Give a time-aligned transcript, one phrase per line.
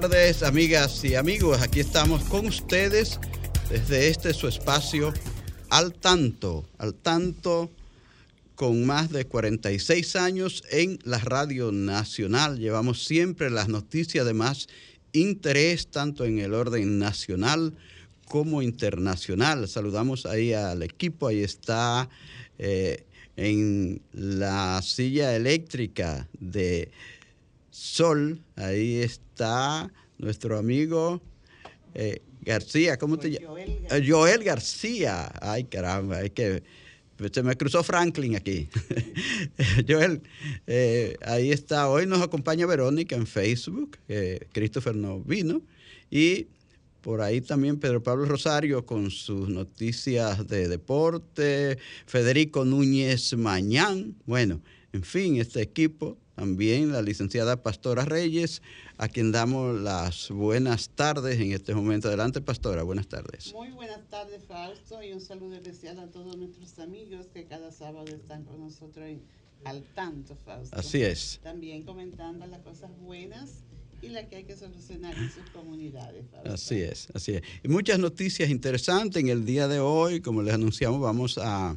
[0.00, 1.60] Tardes, amigas y amigos.
[1.60, 3.20] Aquí estamos con ustedes
[3.68, 5.12] desde este su espacio
[5.68, 7.70] al tanto, al tanto
[8.54, 12.58] con más de 46 años en la Radio Nacional.
[12.58, 14.66] Llevamos siempre las noticias de más
[15.12, 17.74] interés, tanto en el orden nacional
[18.28, 19.68] como internacional.
[19.68, 22.08] Saludamos ahí al equipo, ahí está
[22.58, 23.04] eh,
[23.36, 26.90] en la silla eléctrica de
[27.72, 31.22] Sol, ahí está nuestro amigo
[31.94, 33.48] eh, García, ¿cómo te llamas?
[33.48, 35.32] Joel, Joel García.
[35.40, 36.62] Ay, caramba, es que
[37.32, 38.68] se me cruzó Franklin aquí.
[39.88, 40.20] Joel,
[40.66, 41.88] eh, ahí está.
[41.88, 43.96] Hoy nos acompaña Verónica en Facebook.
[44.52, 45.62] Christopher no vino.
[46.10, 46.48] Y
[47.00, 51.78] por ahí también Pedro Pablo Rosario con sus noticias de deporte.
[52.06, 54.14] Federico Núñez Mañán.
[54.26, 54.60] Bueno,
[54.92, 58.62] en fin, este equipo también la licenciada Pastora Reyes,
[58.96, 62.08] a quien damos las buenas tardes en este momento.
[62.08, 63.52] Adelante, Pastora, buenas tardes.
[63.52, 68.06] Muy buenas tardes, Fausto, y un saludo especial a todos nuestros amigos que cada sábado
[68.06, 69.08] están con nosotros
[69.64, 70.76] al tanto, Fausto.
[70.76, 71.38] Así es.
[71.42, 73.62] También comentando las cosas buenas
[74.00, 76.24] y las que hay que solucionar en sus comunidades.
[76.44, 77.42] Así es, así es.
[77.62, 81.76] Y muchas noticias interesantes en el día de hoy, como les anunciamos, vamos a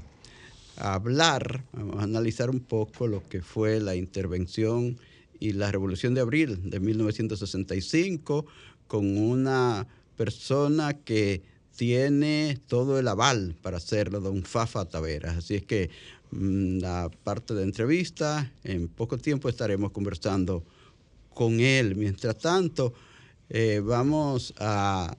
[0.78, 4.98] a hablar, vamos a analizar un poco lo que fue la intervención
[5.40, 8.46] y la revolución de abril de 1965
[8.88, 11.42] con una persona que
[11.76, 15.38] tiene todo el aval para hacerlo, don Fafa Taveras.
[15.38, 15.90] Así es que
[16.32, 20.64] mm, la parte de entrevista, en poco tiempo estaremos conversando
[21.34, 21.96] con él.
[21.96, 22.94] Mientras tanto,
[23.50, 25.16] eh, vamos a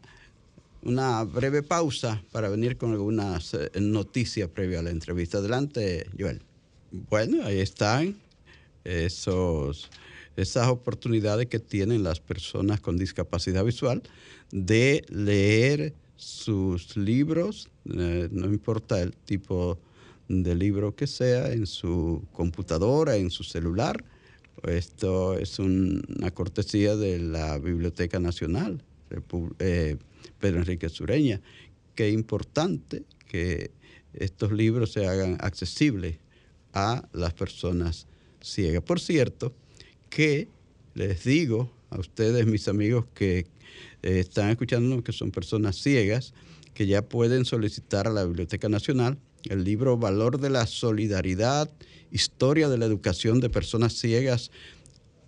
[0.82, 5.38] una breve pausa para venir con algunas eh, noticias previas a la entrevista.
[5.38, 6.42] Adelante, Joel.
[6.90, 8.16] Bueno, ahí están
[8.84, 9.90] esos,
[10.36, 14.02] esas oportunidades que tienen las personas con discapacidad visual
[14.52, 19.78] de leer sus libros, eh, no importa el tipo
[20.28, 24.04] de libro que sea, en su computadora, en su celular.
[24.64, 28.82] Esto es una cortesía de la Biblioteca Nacional.
[29.58, 29.96] Eh,
[30.38, 31.40] Pedro Enrique Sureña.
[31.94, 33.70] Qué importante que
[34.12, 36.18] estos libros se hagan accesibles
[36.72, 38.06] a las personas
[38.40, 38.82] ciegas.
[38.82, 39.54] Por cierto,
[40.10, 40.48] que
[40.94, 43.46] les digo a ustedes, mis amigos que
[44.02, 46.34] eh, están escuchando, que son personas ciegas,
[46.74, 51.70] que ya pueden solicitar a la Biblioteca Nacional el libro Valor de la Solidaridad,
[52.10, 54.50] Historia de la Educación de Personas Ciegas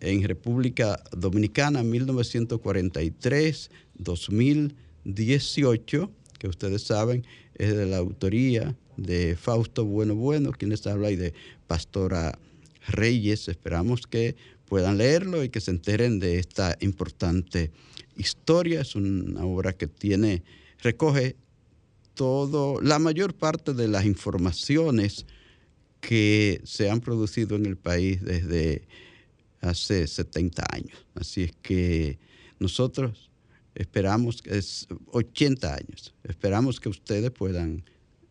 [0.00, 4.74] en República Dominicana, 1943-2000.
[5.14, 11.10] 18, que ustedes saben, es de la autoría de Fausto Bueno Bueno, quien les habla,
[11.10, 11.32] y de
[11.66, 12.38] Pastora
[12.86, 13.48] Reyes.
[13.48, 14.36] Esperamos que
[14.66, 17.70] puedan leerlo y que se enteren de esta importante
[18.16, 18.82] historia.
[18.82, 20.42] Es una obra que tiene,
[20.82, 21.36] recoge
[22.14, 25.24] todo, la mayor parte de las informaciones
[26.00, 28.86] que se han producido en el país desde
[29.60, 31.06] hace 70 años.
[31.14, 32.18] Así es que
[32.58, 33.30] nosotros
[33.78, 37.84] Esperamos, es 80 años, esperamos que ustedes puedan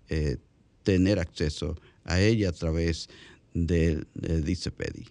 [0.09, 0.35] eh,
[0.83, 3.07] tener acceso a ella a través
[3.53, 5.05] del de DICEPEDI.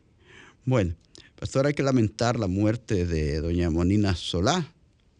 [0.66, 0.94] Bueno,
[1.36, 4.70] pastor, hay que lamentar la muerte de doña Monina Solá,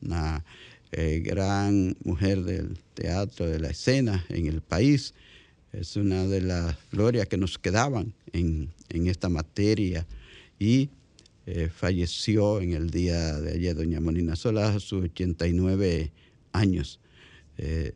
[0.02, 0.44] una
[0.92, 5.14] eh, gran mujer del teatro, de la escena en el país.
[5.72, 10.06] Es una de las glorias que nos quedaban en, en esta materia
[10.58, 10.90] y
[11.46, 16.12] eh, falleció en el día de ayer doña Molina Sola a sus 89
[16.52, 16.98] años.
[17.56, 17.92] Eh,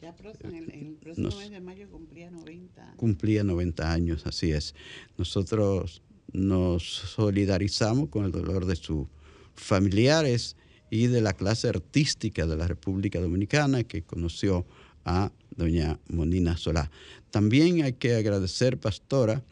[0.00, 0.14] ya
[0.44, 2.96] en el, próximo mes de mayo cumplía 90 años.
[2.96, 4.74] Cumplía 90 años, así es.
[5.18, 6.02] Nosotros
[6.32, 9.08] nos solidarizamos con el dolor de sus
[9.54, 10.56] familiares
[10.88, 14.64] y de la clase artística de la República Dominicana que conoció
[15.04, 16.90] a doña Monina Solá.
[17.30, 19.42] También hay que agradecer, pastora,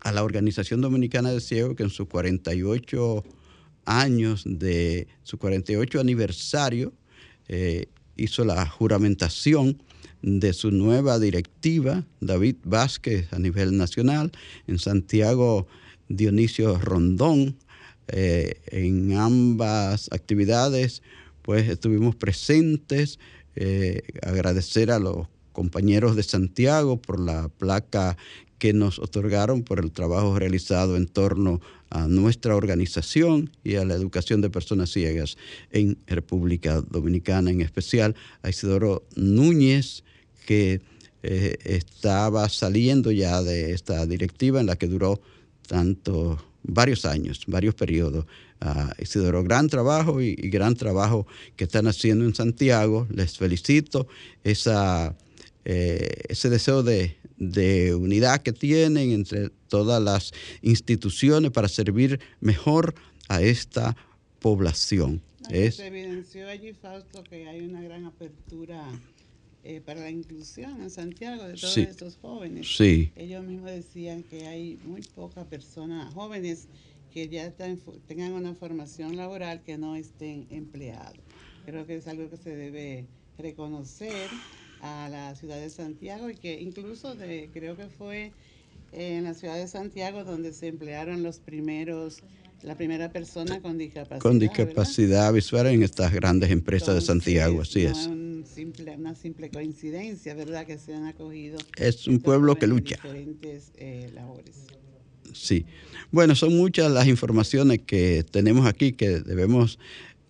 [0.00, 3.24] a la Organización Dominicana de Ciegos que en sus 48
[3.84, 6.92] años de su 48 aniversario
[7.48, 9.82] eh, hizo la juramentación
[10.22, 14.32] de su nueva directiva, David Vázquez, a nivel nacional,
[14.66, 15.66] en Santiago
[16.08, 17.56] Dionisio Rondón.
[18.08, 21.02] Eh, en ambas actividades,
[21.42, 23.18] pues estuvimos presentes,
[23.56, 28.16] eh, agradecer a los compañeros de Santiago por la placa
[28.58, 31.60] que nos otorgaron por el trabajo realizado en torno
[31.90, 35.36] a nuestra organización y a la educación de personas ciegas
[35.70, 40.04] en República Dominicana, en especial a Isidoro Núñez,
[40.46, 40.80] que
[41.22, 45.20] eh, estaba saliendo ya de esta directiva en la que duró
[45.66, 48.26] tanto varios años, varios periodos.
[48.64, 51.26] Uh, Isidoro, gran trabajo y, y, gran trabajo
[51.56, 53.06] que están haciendo en Santiago.
[53.10, 54.06] Les felicito
[54.44, 55.14] esa,
[55.68, 60.32] eh, ese deseo de, de unidad que tienen entre todas las
[60.62, 62.94] instituciones para servir mejor
[63.28, 63.96] a esta
[64.40, 65.20] población.
[65.50, 68.84] Es, se evidenció allí, Fausto, que hay una gran apertura
[69.64, 71.80] eh, para la inclusión en Santiago de todos Sí.
[71.82, 72.76] estos jóvenes.
[72.76, 73.10] Sí.
[73.16, 76.68] Ellos mismos decían que hay muy pocas personas jóvenes
[77.12, 81.18] que ya están- tengan una formación laboral que no estén empleados.
[81.64, 83.06] Creo que es algo que se debe
[83.38, 84.28] reconocer
[84.80, 88.32] a la ciudad de Santiago y que incluso de, creo que fue
[88.92, 92.22] en la ciudad de Santiago donde se emplearon los primeros,
[92.62, 94.20] la primera persona con discapacidad.
[94.20, 94.54] con ¿verdad?
[94.54, 98.10] discapacidad visual en estas grandes empresas de Santiago, así Entonces, es.
[98.10, 100.66] no un simple, una simple coincidencia, ¿verdad?
[100.66, 101.58] Que se han acogido.
[101.76, 102.96] Es un pueblo que lucha.
[102.96, 104.56] Diferentes eh, labores.
[105.32, 105.66] Sí.
[106.10, 109.78] Bueno, son muchas las informaciones que tenemos aquí que debemos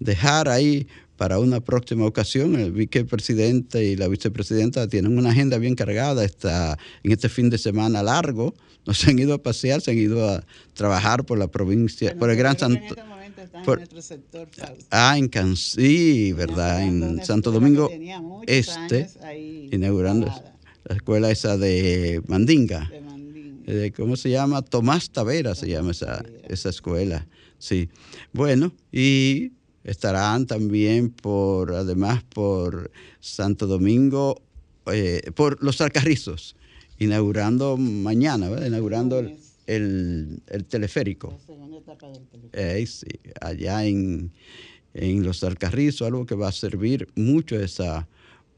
[0.00, 2.54] dejar ahí para una próxima ocasión.
[2.56, 7.58] El vicepresidente y la vicepresidenta tienen una agenda bien cargada esta, en este fin de
[7.58, 8.54] semana largo.
[8.86, 12.20] No se han ido a pasear, se han ido a trabajar por la provincia, Bueno,
[12.20, 12.80] por el Gran En Santo.
[12.88, 13.02] este
[13.64, 14.86] por- en nuestro sector, Fausto.
[14.90, 16.82] Ah, en Can sí, ¿verdad?
[16.84, 17.90] En Santo Domingo
[18.46, 19.08] Este,
[19.72, 20.26] inaugurando
[20.84, 22.88] la escuela esa de Mandinga.
[22.90, 23.86] de.
[23.86, 24.62] Eh, ¿Cómo se llama?
[24.62, 26.46] Tomás Tavera se llama esa, Tavera.
[26.48, 27.26] esa escuela.
[27.58, 27.88] Sí.
[28.32, 29.52] Bueno, y
[29.86, 32.90] estarán también por, además, por
[33.20, 34.42] Santo Domingo,
[34.92, 36.56] eh, por los Alcarrizos,
[36.98, 38.66] inaugurando mañana, ¿verdad?
[38.66, 39.52] Inaugurando el, Lunes.
[39.66, 41.30] el- el teleférico.
[41.32, 42.22] La segunda etapa del.
[42.52, 43.06] Eh, sí,
[43.40, 44.32] allá en,
[44.94, 48.08] en los Alcarrizos, algo que va a servir mucho a esa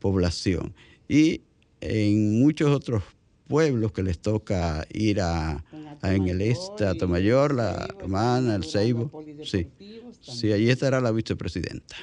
[0.00, 0.74] población.
[1.08, 1.42] Y
[1.80, 3.02] en muchos otros
[3.48, 5.64] pueblos que les toca ir a,
[6.02, 9.10] a en el este, a Tomayor, la Romana, el Ceibo.
[9.44, 9.68] Sí,
[10.20, 11.96] sí, allí estará la vicepresidenta.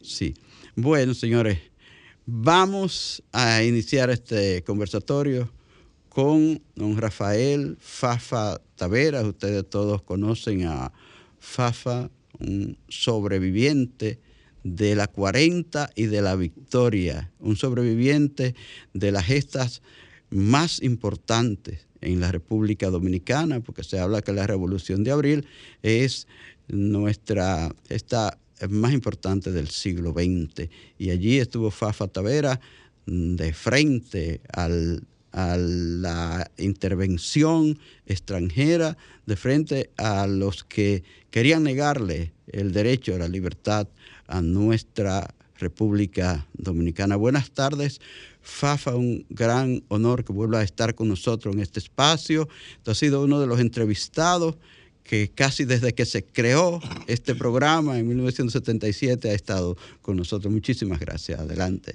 [0.00, 0.34] Sí.
[0.74, 1.58] Bueno, señores,
[2.24, 5.52] vamos a iniciar este conversatorio
[6.08, 9.24] con don Rafael Fafa Taveras.
[9.24, 10.92] Ustedes todos conocen a
[11.38, 14.20] Fafa, un sobreviviente
[14.64, 18.54] de la 40 y de la Victoria, un sobreviviente
[18.92, 19.82] de las gestas
[20.30, 25.46] más importantes en la República Dominicana, porque se habla que la Revolución de Abril
[25.82, 26.26] es
[26.68, 30.68] nuestra esta más importante del siglo XX.
[30.98, 32.60] Y allí estuvo Fafa Tavera
[33.06, 34.68] mm, de frente a
[35.56, 43.86] la intervención extranjera, de frente a los que querían negarle el derecho a la libertad
[44.26, 47.16] a nuestra República Dominicana.
[47.16, 48.00] Buenas tardes,
[48.40, 52.48] Fafa, un gran honor que vuelva a estar con nosotros en este espacio.
[52.82, 54.56] Tú has sido uno de los entrevistados
[55.02, 60.52] que casi desde que se creó este programa en 1977 ha estado con nosotros.
[60.52, 61.40] Muchísimas gracias.
[61.40, 61.92] Adelante.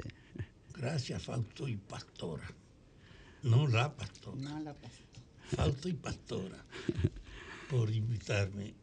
[0.76, 2.52] Gracias, Fausto y Pastora.
[3.44, 4.38] No la Pastora.
[4.38, 5.04] No la pasó.
[5.56, 6.66] Fausto y Pastora,
[7.70, 8.74] por invitarme.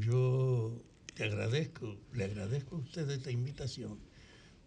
[0.00, 0.82] Yo
[1.14, 3.98] te agradezco, le agradezco a usted esta invitación,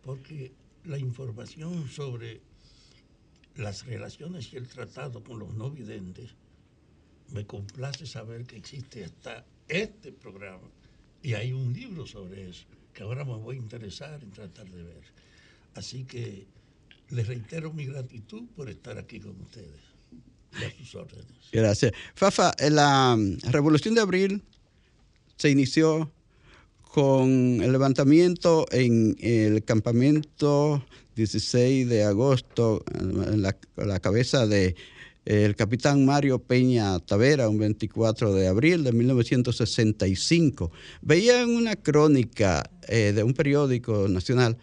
[0.04, 0.52] porque
[0.86, 2.42] la información sobre
[3.56, 6.32] las relaciones y el tratado con los no videntes,
[7.32, 10.68] me complace saber que existe hasta este programa
[11.22, 14.84] y hay un libro sobre eso, que ahora me voy a interesar en tratar de
[14.84, 15.04] ver.
[15.76, 16.48] Así que
[17.10, 19.82] les reitero mi gratitud por estar aquí con ustedes
[20.54, 21.28] a sus órdenes.
[21.52, 21.92] Gracias.
[22.16, 23.18] Fafa, la
[23.50, 24.44] Revolución de Abril
[25.38, 26.12] se inició
[26.90, 30.84] con el levantamiento en el campamento
[31.16, 34.76] 16 de agosto, en la, cabeza de
[35.26, 40.72] eh, el capitán Mario Peña Tavera, un 24 de abril de 1965.
[41.02, 44.58] Veía en una crónica eh, de un periódico nacional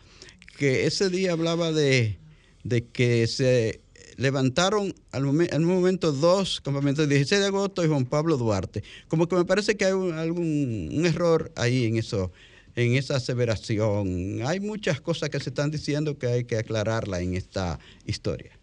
[0.59, 2.19] que ese día hablaba de,
[2.65, 3.83] de que se
[4.17, 8.83] levantaron al, momento dos campamentos, el 16 de agosto y Juan Pablo Duarte.
[9.09, 12.33] Como que me parece que hay algún un error ahí en eso,
[12.75, 14.41] en esa aseveración.
[14.45, 18.59] Hay muchas cosas que se están diciendo que hay que aclararla en esta historia.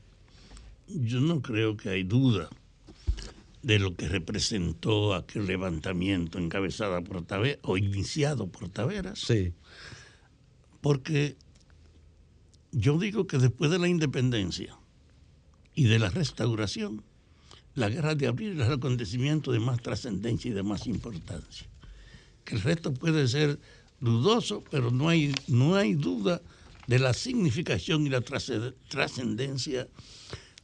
[0.88, 2.50] Yo no creo que hay duda
[3.62, 9.20] de lo que representó aquel levantamiento encabezado por Taveras o iniciado por Taveras.
[9.20, 9.54] Sí.
[10.82, 11.38] Porque
[12.74, 14.78] yo digo que después de la independencia
[15.76, 17.04] y de la restauración,
[17.76, 21.68] la guerra de abril es el acontecimiento de más trascendencia y de más importancia.
[22.46, 23.60] Que el resto puede ser
[24.00, 26.42] dudoso, pero no hay, no hay duda
[26.88, 29.88] de la significación y la trascendencia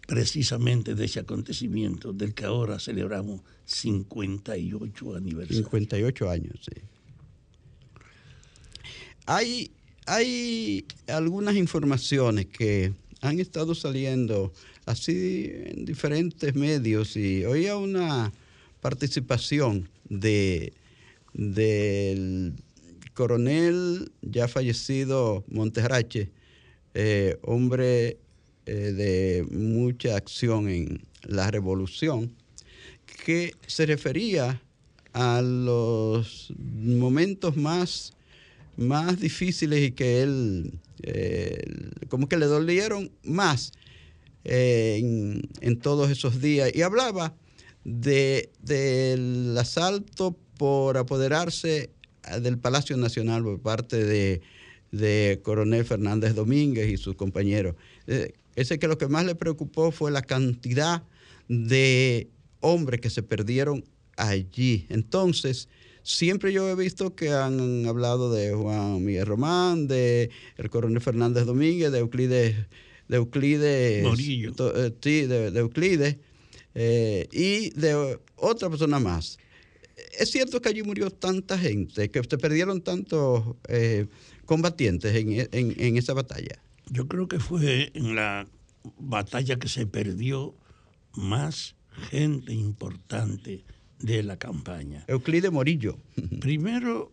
[0.05, 5.63] precisamente de ese acontecimiento del que ahora celebramos 58 aniversario.
[5.63, 6.81] 58 años, sí.
[9.25, 9.71] Hay,
[10.07, 14.51] hay algunas informaciones que han estado saliendo
[14.89, 18.33] así en diferentes medios y oía una
[18.81, 20.73] participación de
[21.33, 22.53] del
[23.13, 26.31] coronel ya fallecido Monterache,
[26.95, 28.17] eh, hombre
[28.65, 32.31] eh, de mucha acción en la revolución,
[33.25, 34.59] que se refería
[35.13, 38.13] a los momentos más,
[38.75, 41.61] más difíciles y que él, eh,
[42.07, 43.71] como que le dolieron más
[44.43, 46.71] en, todos esos días.
[46.73, 47.35] Y hablaba
[47.83, 51.91] del asalto por apoderarse
[52.41, 54.41] del Palacio Nacional por parte
[54.91, 57.75] de, Coronel Fernández Domínguez y sus compañeros.
[58.07, 61.03] Eh, ese que lo que más le preocupó fue la cantidad
[61.47, 62.29] de
[62.59, 63.83] hombres que se perdieron
[64.17, 64.85] allí.
[64.89, 65.69] Entonces,
[66.03, 71.45] siempre yo he visto que han hablado de Juan Miguel Román, de el coronel Fernández
[71.45, 72.55] Domínguez, de Euclides
[73.09, 74.05] de Euclides.
[74.05, 76.17] Eh, sí, de, Euclides.
[76.75, 79.37] Eh, y de otra persona más.
[80.17, 84.07] Es cierto que allí murió tanta gente, que se perdieron tantos eh,
[84.45, 86.61] combatientes en, esa batalla.
[86.89, 88.47] Yo creo que fue en la
[88.97, 90.55] batalla que se perdió
[91.13, 91.75] más
[92.09, 93.65] gente importante
[93.99, 95.03] de la campaña.
[95.07, 95.97] Euclides Morillo.
[96.39, 97.11] Primero,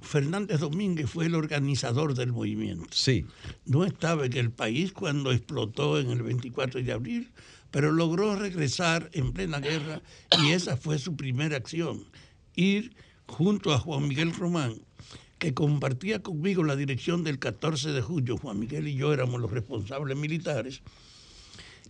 [0.00, 2.88] Fernández Domínguez fue el organizador del movimiento.
[2.90, 3.26] Sí.
[3.66, 7.30] No estaba en el país cuando explotó en el 24 de abril,
[7.70, 10.02] pero logró regresar en plena guerra
[10.42, 12.04] y esa fue su primera acción,
[12.56, 12.94] ir
[13.26, 14.74] junto a Juan Miguel Román,
[15.38, 18.36] que compartía conmigo la dirección del 14 de julio.
[18.36, 20.82] Juan Miguel y yo éramos los responsables militares.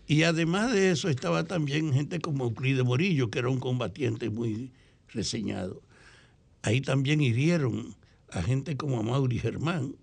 [0.07, 4.73] Y además de eso estaba también gente como Euclides Morillo, que era un combatiente muy
[5.09, 5.83] reseñado.
[6.63, 7.97] Ahí también hirieron
[8.33, 9.97] a gente como a Mauri Germán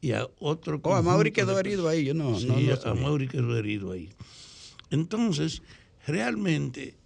[0.00, 0.80] y a otro...
[0.82, 2.38] Oh, a Mauri quedó herido ahí, yo no...
[2.38, 2.48] Sí,
[2.84, 4.10] a Mauri quedó herido ahí.
[4.90, 5.62] Entonces,
[6.06, 6.96] realmente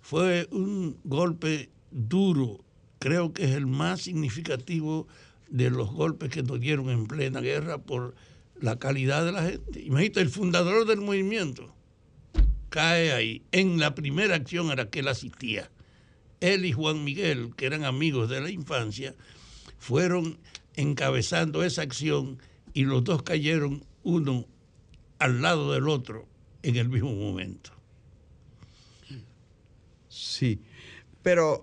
[0.00, 2.64] fue un golpe duro,
[2.98, 5.06] creo que es el más significativo
[5.48, 8.14] de los golpes que nos dieron en plena guerra por
[8.60, 9.82] la calidad de la gente.
[9.82, 11.74] Imagínate, el fundador del movimiento
[12.68, 15.70] cae ahí en la primera acción a la que él asistía.
[16.40, 19.14] Él y Juan Miguel, que eran amigos de la infancia,
[19.78, 20.38] fueron
[20.74, 22.38] encabezando esa acción
[22.74, 24.46] y los dos cayeron uno
[25.18, 26.26] al lado del otro
[26.62, 27.70] en el mismo momento.
[30.08, 30.60] Sí,
[31.22, 31.62] pero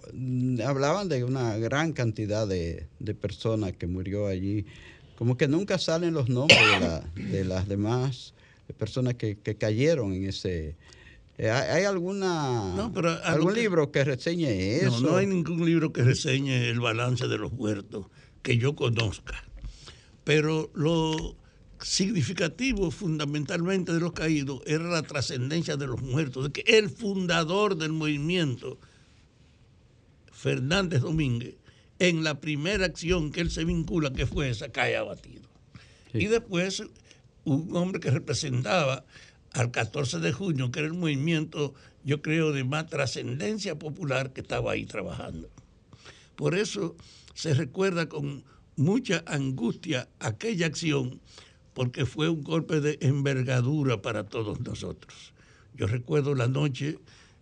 [0.65, 2.87] hablaban de una gran cantidad de,
[3.21, 4.65] personas que murió allí.
[5.17, 6.59] Como que nunca salen los nombres
[7.15, 8.33] de, las demás
[8.77, 10.75] personas que, cayeron en ese,
[11.49, 12.85] ¿Hay alguna
[13.23, 15.01] algún libro que reseñe eso?
[15.01, 18.07] No, no hay ningún libro que reseñe el balance de los muertos
[18.41, 19.43] que yo conozca.
[20.23, 21.35] Pero lo
[21.81, 27.77] significativo fundamentalmente de los caídos era la trascendencia de los muertos, de que el fundador
[27.77, 28.79] del movimiento,
[30.31, 31.55] Fernández Domínguez,
[31.99, 35.43] en la primera acción que él se vincula, que fue esa, cae abatido.
[36.13, 36.83] Y después
[37.43, 39.05] un hombre que representaba
[39.53, 44.41] al 14 de junio, que era el movimiento, yo creo, de más trascendencia popular que
[44.41, 45.49] estaba ahí trabajando.
[46.35, 46.95] Por eso
[47.33, 48.43] se recuerda con
[48.75, 51.21] mucha angustia aquella acción,
[51.73, 55.33] porque fue un golpe de envergadura para todos nosotros.
[55.75, 56.99] Yo recuerdo la noche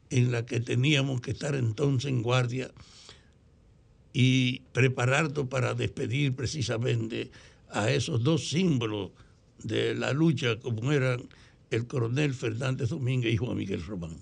[0.10, 2.72] en la que teníamos que estar entonces en guardia
[4.14, 7.32] y prepararnos para despedir precisamente
[7.70, 9.12] a esos dos símbolos
[9.64, 11.30] de la lucha como eran
[11.72, 14.18] el coronel Fernández Domínguez y Juan Miguel Román.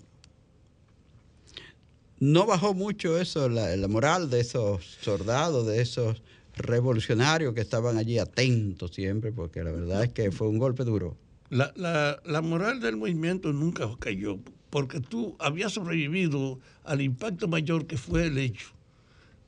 [2.19, 6.21] No bajó mucho eso, la, moral de esos soldados, de esos
[6.55, 11.17] revolucionarios que estaban allí atentos siempre, porque la verdad es que fue un golpe duro.
[11.49, 14.37] La, la, la moral del movimiento nunca cayó,
[14.69, 18.67] porque tú habías sobrevivido al impacto mayor que fue el hecho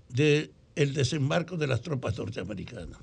[0.10, 2.98] del el desembarco de las tropas norteamericanas.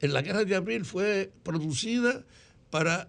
[0.00, 2.24] En la guerra de abril fue producida
[2.70, 3.08] para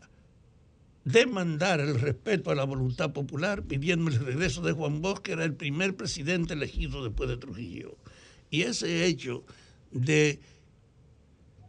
[1.05, 5.45] demandar el respeto a la voluntad popular, pidiendo el regreso de Juan Bosch, que era
[5.45, 7.95] el primer presidente elegido después de Trujillo.
[8.49, 9.45] Y ese hecho
[9.91, 10.39] de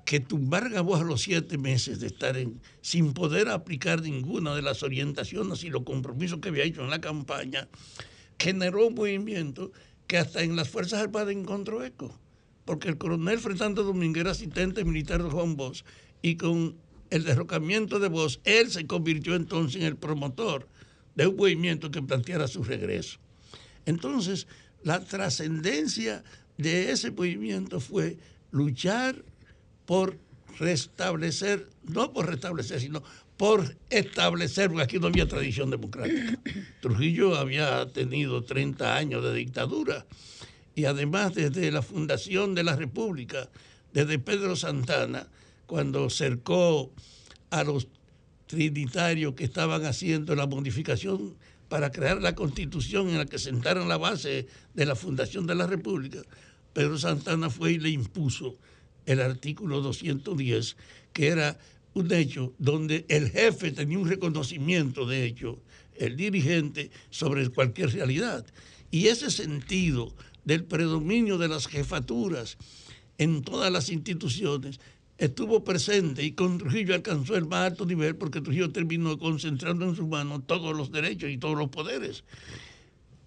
[0.06, 2.36] que tumbar a a los siete meses de estar
[2.80, 7.00] sin poder aplicar ninguna de las orientaciones y los compromisos que había hecho en la
[7.00, 7.68] campaña,
[8.38, 9.72] generó un movimiento
[10.06, 12.16] que hasta en las Fuerzas Armadas encontró eco.
[12.64, 15.84] Porque el coronel Fernando Domínguez era asistente militar de Juan Bosch
[16.22, 16.76] y con
[17.10, 20.68] el derrocamiento de Bosch, él se convirtió entonces en el promotor
[21.14, 23.18] de un movimiento que planteara su regreso.
[23.86, 24.46] Entonces,
[24.82, 26.22] la trascendencia
[26.58, 28.16] de ese movimiento fue
[28.50, 29.24] luchar
[29.86, 30.18] por
[30.58, 33.02] restablecer, no por restablecer, sino
[33.36, 36.38] por establecer, porque aquí no había tradición democrática.
[36.80, 40.06] Trujillo había tenido 30 años de dictadura
[40.74, 43.48] y además desde la fundación de la República,
[43.92, 45.26] desde Pedro Santana,
[45.66, 46.92] cuando cercó
[47.50, 47.88] a los
[48.46, 51.36] trinitarios que estaban haciendo la modificación
[51.68, 55.66] para crear la constitución en la que sentaron la base de la fundación de la
[55.66, 56.22] República,
[56.72, 58.56] Pedro Santana fue y le impuso
[59.06, 60.76] el artículo 210,
[61.12, 61.58] que era
[61.94, 65.58] un hecho donde el jefe tenía un reconocimiento de hecho,
[65.94, 68.44] el dirigente, sobre cualquier realidad.
[68.90, 72.58] Y ese sentido del predominio de las jefaturas
[73.18, 74.78] en todas las instituciones
[75.18, 79.96] estuvo presente y con Trujillo alcanzó el más alto nivel porque Trujillo terminó concentrando en
[79.96, 82.24] su mano todos los derechos y todos los poderes.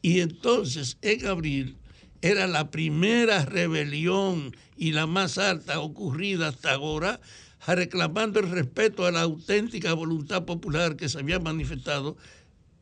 [0.01, 1.77] Y entonces, en abril,
[2.21, 7.19] era la primera rebelión y la más alta ocurrida hasta ahora,
[7.67, 12.17] reclamando el respeto a la auténtica voluntad popular que se había manifestado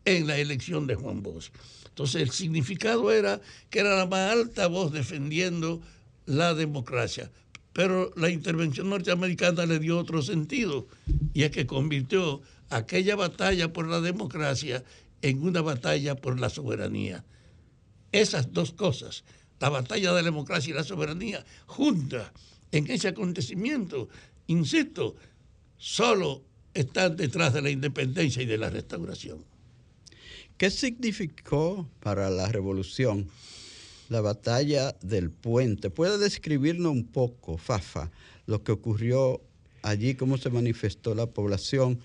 [0.06, 1.52] en la elección de Juan Bosch.
[1.90, 5.82] Entonces el significado era que era la más alta voz defendiendo
[6.26, 7.32] la democracia.
[7.78, 10.88] Pero la intervención norteamericana le dio otro sentido
[11.32, 14.84] y es que convirtió aquella batalla por la democracia
[15.22, 17.24] en una batalla por la soberanía.
[18.12, 19.26] Esas dos cosas,
[19.60, 22.32] la batalla de la democracia y la soberanía, juntas
[22.72, 24.10] en ese acontecimiento,
[24.48, 25.16] insisto,
[25.78, 26.42] solo
[26.74, 29.46] están detrás de la independencia y de la restauración.
[30.58, 33.30] ¿Qué significó para la revolución
[34.10, 35.90] la batalla del puente?
[35.90, 38.12] ¿Puede describirnos un poco, Fafa,
[38.46, 39.42] lo que ocurrió
[39.82, 42.00] allí, cómo se manifestó la población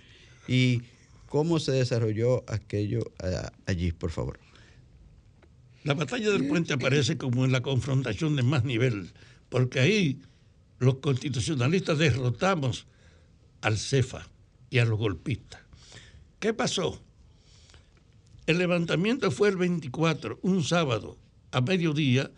[0.49, 0.83] y
[1.29, 3.37] cómo se desarrolló aquello eh,
[3.67, 4.39] allí, por favor?
[5.85, 9.13] La batalla del puente aparece como en la confrontación de más nivel,
[9.49, 10.21] porque ahí
[10.79, 12.87] los constitucionalistas derrotamos
[13.63, 14.29] al CEFA
[14.71, 15.61] y a los golpistas.
[16.39, 17.01] ¿Qué pasó?
[18.47, 21.17] El levantamiento fue el 24, un sábado,
[21.53, 22.31] a mediodía,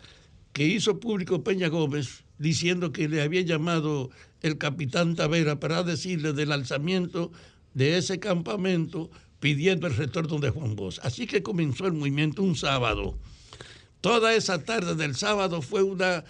[0.53, 6.33] que hizo público Peña Gómez diciendo que le había llamado el capitán Tavera para decirle
[6.33, 7.31] del alzamiento
[7.73, 10.99] de ese campamento pidiendo el retorno de Juan Bosch.
[11.01, 13.17] Así que comenzó el movimiento un sábado
[14.05, 16.23] Toda esa tarde del sábado fue una eh,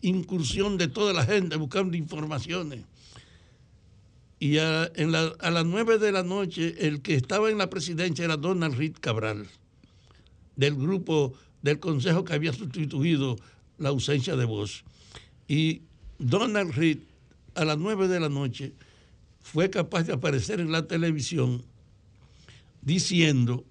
[0.00, 2.86] incursión de toda la gente buscando informaciones.
[4.38, 8.76] Y a, las nueve de la noche, el que estaba en la presidencia era Donald
[8.76, 9.46] Reed Cabral,
[10.56, 11.34] del grupo
[11.64, 13.36] del consejo que había sustituido
[13.78, 14.84] la ausencia de voz.
[15.48, 15.80] Y
[16.18, 16.98] Donald Reed,
[17.54, 18.74] a las nueve de la noche,
[19.40, 21.64] fue capaz de aparecer en la televisión
[22.82, 23.64] diciendo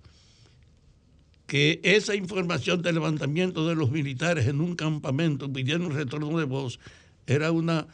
[1.46, 6.46] que esa información del levantamiento de los militares en un campamento pidiendo un retorno de
[6.46, 6.80] voz
[7.28, 7.86] era una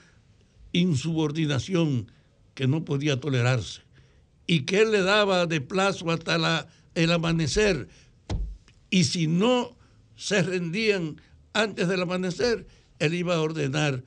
[0.71, 2.09] insubordinación
[2.53, 3.81] que no podía tolerarse
[4.47, 7.89] y que él le daba de plazo hasta el amanecer
[8.89, 9.77] y si no
[10.19, 11.21] se rendían
[11.53, 12.67] antes del amanecer,
[12.99, 14.03] él iba a ordenar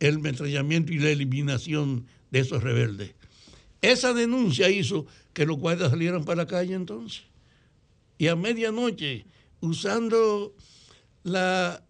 [0.00, 3.14] el metrallamiento y la eliminación de esos rebeldes.
[3.80, 7.22] Esa denuncia hizo que los guardias salieran para la calle entonces
[8.18, 9.24] y a medianoche
[9.60, 10.52] usando
[11.22, 11.84] la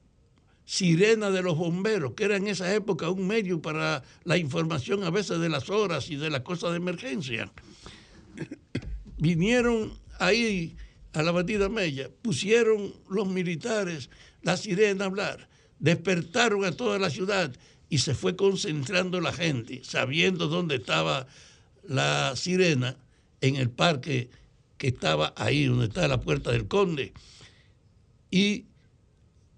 [0.66, 5.10] sirena de los bomberos, que era en esa época un medio para la información a
[5.10, 7.50] veces de las horas y de las cosas de emergencia.
[9.18, 10.76] Vinieron ahí
[11.14, 14.10] a la batida Mella, pusieron los militares
[14.42, 15.48] la sirena a hablar,
[15.78, 17.54] despertaron a toda la ciudad
[17.88, 21.26] y se fue concentrando la gente, sabiendo dónde estaba
[21.84, 22.96] la sirena
[23.40, 24.28] en el parque
[24.76, 27.12] que estaba ahí donde está la puerta del conde.
[28.30, 28.66] Y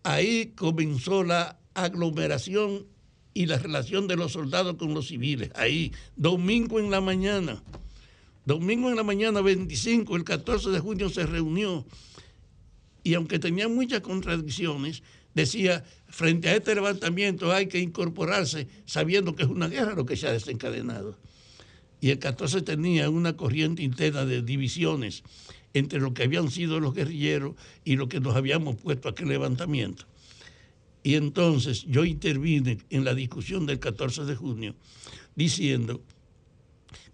[0.03, 2.87] ahí comenzó la aglomeración
[3.33, 5.51] y la relación de los soldados con los civiles.
[5.55, 7.63] Ahí, domingo en la mañana.
[8.47, 11.85] Domingo en la mañana 25, el 14 de junio se reunió
[13.03, 15.03] y aunque tenía muchas contradicciones,
[15.35, 20.17] decía, frente a este levantamiento hay que incorporarse sabiendo que es una guerra lo que
[20.17, 21.19] se ha desencadenado.
[22.01, 25.25] Y el 14 tenía una corriente interna de divisiones
[25.75, 29.29] entre lo que habían sido los guerrilleros y lo que nos habíamos puesto a aquel
[29.29, 30.05] levantamiento.
[31.03, 34.77] Y entonces yo intervine en la discusión del 14 de junio
[35.35, 36.01] diciendo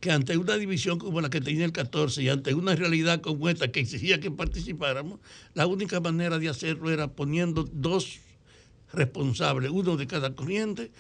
[0.01, 3.49] que ante una división como la que tenía el 14 y ante una realidad como
[3.49, 5.21] esta que exigía que participáramos,
[5.55, 8.21] la única manera de hacerlo era poniendo dos
[8.93, 10.91] responsables, uno de cada corriente,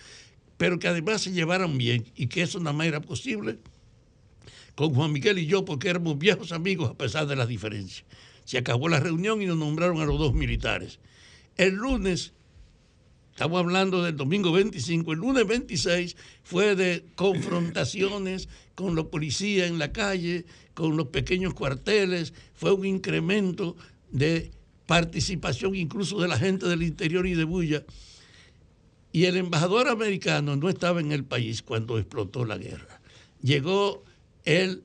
[0.56, 3.58] pero que además se llevaran bien y que eso nada más era posible
[4.74, 8.04] con Juan Miguel y yo porque éramos viejos amigos a pesar de las diferencias.
[8.44, 10.98] Se acabó la reunión y nos nombraron a los dos militares.
[11.56, 12.32] El lunes,
[13.32, 19.78] estamos hablando del domingo 25, el lunes 26 fue de confrontaciones con los policías en
[19.78, 23.76] la calle, con los pequeños cuarteles, fue un incremento
[24.10, 24.52] de
[24.86, 27.84] participación incluso de la gente del interior y de Bulla.
[29.12, 33.00] Y el embajador americano no estaba en el país cuando explotó la guerra.
[33.42, 34.04] Llegó
[34.44, 34.84] el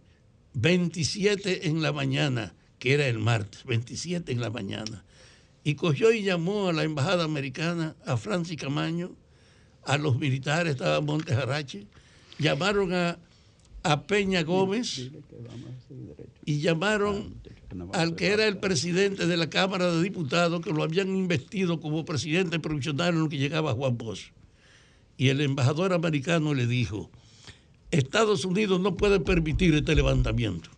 [0.53, 5.05] 27 en la mañana, que era el martes, 27 en la mañana,
[5.67, 9.11] y cogió y llamó a la embajada americana, a Francis Camaño,
[9.83, 11.87] a los militares, estaba Montejarache,
[12.39, 13.19] llamaron a,
[13.83, 15.11] a Peña Gómez
[16.45, 17.35] y llamaron
[17.91, 22.05] al que era el presidente de la Cámara de Diputados, que lo habían investido como
[22.05, 24.31] presidente provisional en lo que llegaba Juan Bosch.
[25.17, 27.11] Y el embajador americano le dijo,
[27.91, 30.76] Estados Unidos no puede permitir este levantamiento.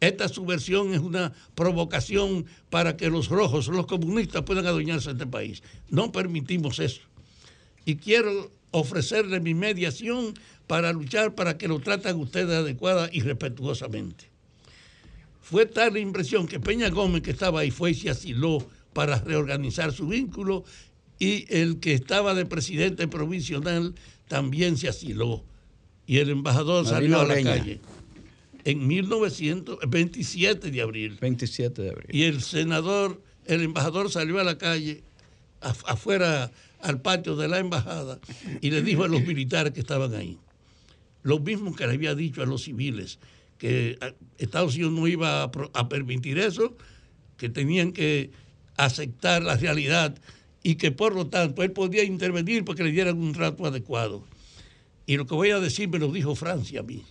[0.00, 5.26] Esta subversión es una provocación para que los rojos, los comunistas puedan adueñarse de este
[5.26, 5.62] país.
[5.90, 7.02] No permitimos eso.
[7.84, 10.34] Y quiero ofrecerle mi mediación
[10.66, 14.30] para luchar para que lo traten ustedes adecuada y respetuosamente.
[15.42, 19.18] Fue tal la impresión que Peña Gómez, que estaba ahí, fue y se asiló para
[19.20, 20.64] reorganizar su vínculo
[21.18, 23.94] y el que estaba de presidente provisional
[24.28, 25.44] también se asiló
[26.06, 27.80] y el embajador salió a la calle
[28.64, 31.18] en 1927 de abril.
[31.20, 32.08] 27 de abril.
[32.10, 35.02] Y el senador, el embajador salió a la calle,
[35.60, 38.20] afuera al patio de la embajada,
[38.60, 40.38] y le dijo a los militares que estaban ahí,
[41.22, 43.18] lo mismo que le había dicho a los civiles,
[43.58, 43.98] que
[44.38, 46.76] Estados Unidos no iba a, a permitir eso,
[47.36, 48.30] que tenían que
[48.76, 50.18] aceptar la realidad
[50.62, 54.24] y que por lo tanto él podía intervenir porque le dieran un trato adecuado.
[55.06, 57.04] Y lo que voy a decir me lo dijo Francia a mí.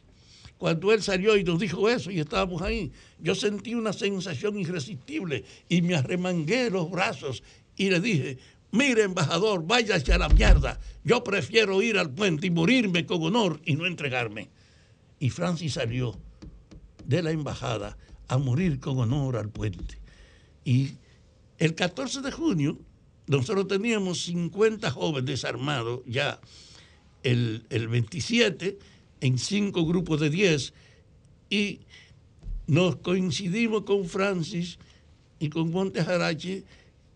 [0.60, 5.45] Cuando él salió y nos dijo eso y estábamos ahí, yo sentí una sensación irresistible
[5.69, 7.41] y me arremangué los brazos
[7.78, 8.38] y le dije,
[8.72, 13.62] mire embajador, váyase a la mierda, yo prefiero ir al puente y morirme con honor
[13.63, 14.50] y no entregarme.
[15.17, 16.19] Y Francis salió
[17.06, 19.98] de la embajada a morir con honor al puente.
[20.65, 20.91] Y
[21.58, 22.78] el 14 de junio
[23.28, 26.41] nosotros teníamos 50 jóvenes armados ya
[27.24, 28.80] el, 27
[29.21, 30.73] en cinco grupos de 10
[31.49, 31.79] y
[32.67, 34.77] nos coincidimos con Francis
[35.39, 36.63] y con Montejarache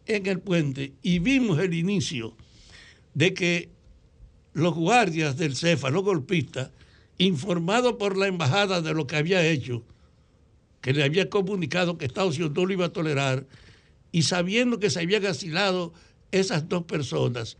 [0.05, 2.35] en el puente y vimos el inicio
[3.13, 3.69] de que
[4.53, 6.71] los guardias del CEFA, los golpistas,
[7.17, 9.83] informados por la embajada de lo que había hecho,
[10.81, 13.47] que le había comunicado que Estados Unidos no lo iba a tolerar,
[14.11, 15.93] y sabiendo que se habían asilado
[16.31, 17.57] esas dos personas,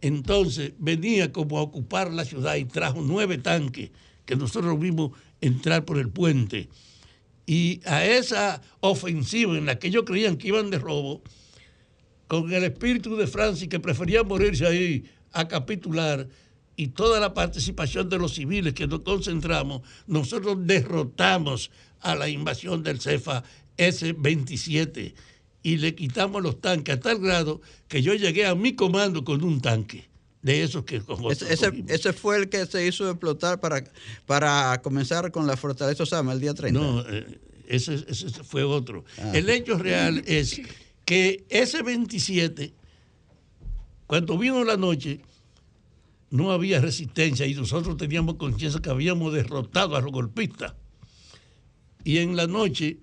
[0.00, 3.90] entonces venía como a ocupar la ciudad y trajo nueve tanques
[4.24, 6.68] que nosotros vimos entrar por el puente.
[7.46, 11.22] Y a esa ofensiva en la que ellos creían que iban de robo,
[12.26, 16.28] con el espíritu de Francia que prefería morirse ahí a capitular
[16.74, 22.82] y toda la participación de los civiles que nos concentramos, nosotros derrotamos a la invasión
[22.82, 23.44] del CEFA
[23.76, 25.14] S-27
[25.66, 29.42] y le quitamos los tanques a tal grado que yo llegué a mi comando con
[29.42, 30.06] un tanque
[30.40, 31.02] de esos que
[31.50, 33.82] ese, ese, fue el que se hizo explotar para,
[34.26, 36.80] para comenzar con la fortaleza Osama el día 30.
[36.80, 37.98] No, eh, ese,
[38.44, 39.04] fue otro.
[39.18, 39.32] Ah.
[39.34, 40.60] El hecho real es
[41.04, 42.72] que ese 27,
[44.06, 45.20] cuando vino la noche,
[46.30, 50.74] no había resistencia y nosotros teníamos conciencia que habíamos derrotado a los golpistas.
[52.04, 52.98] Y en la noche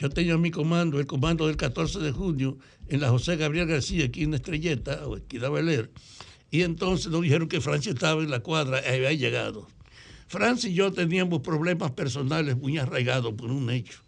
[0.00, 2.56] yo tenía mi comando, el comando del 14 de junio,
[2.88, 5.90] en la José Gabriel García, aquí en Estrelleta, o a leer.
[6.50, 9.68] Y entonces nos dijeron que Francia estaba en la cuadra había llegado.
[10.26, 14.00] Francia y yo teníamos problemas personales muy arraigados por un hecho.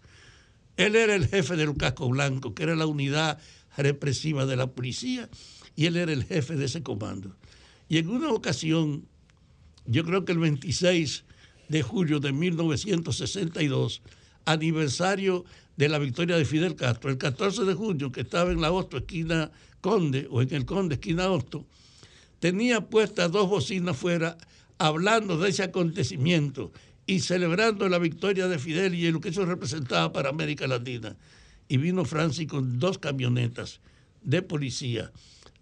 [0.79, 3.39] Él era el jefe del casco blanco, que era la unidad
[3.77, 5.29] represiva de la policía,
[5.77, 7.37] y él era el jefe de ese comando.
[7.91, 9.07] Y en una ocasión,
[9.85, 11.25] yo creo que el 26
[11.69, 14.01] de julio de 1962,
[14.45, 15.45] aniversario
[15.77, 18.99] de la victoria de Fidel Castro, el 14 de junio, que estaba en la Hosto,
[18.99, 19.51] esquina
[19.81, 21.67] Conde, o en el Conde, esquina Hosto,
[22.41, 24.37] tenía puestas dos bocinas fuera
[24.79, 26.73] hablando de ese acontecimiento
[27.07, 31.17] y celebrando la victoria de Fidel y lo que eso representaba para América Latina.
[31.69, 33.81] Y vino Francis con dos camionetas
[34.23, 35.13] de policía.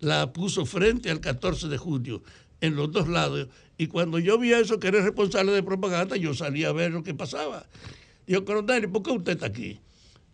[0.01, 2.23] La puso frente al 14 de julio
[2.61, 3.49] en los dos lados.
[3.79, 7.03] Y cuando yo vi eso, que era responsable de propaganda, yo salí a ver lo
[7.03, 7.66] que pasaba.
[8.31, 9.81] Dijo, coronel, ¿por qué usted está aquí?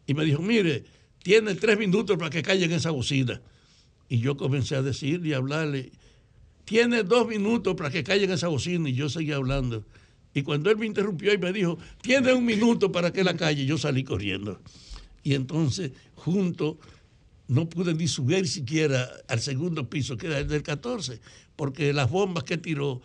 [0.06, 0.84] Y me dijo, mire,
[1.22, 3.40] tiene tres minutos para que callen esa bocina.
[4.06, 5.92] Y yo comencé a decirle y hablarle,
[6.66, 8.90] tiene dos minutos para que callen esa bocina.
[8.90, 9.82] Y yo seguía hablando.
[10.34, 13.64] Y cuando él me interrumpió y me dijo, tiene un minuto para que la calle,
[13.64, 14.60] yo salí corriendo.
[15.22, 16.78] Y entonces, junto,
[17.48, 21.18] no pude ni subir siquiera al segundo piso, que era el del 14,
[21.56, 23.00] porque las bombas que tiró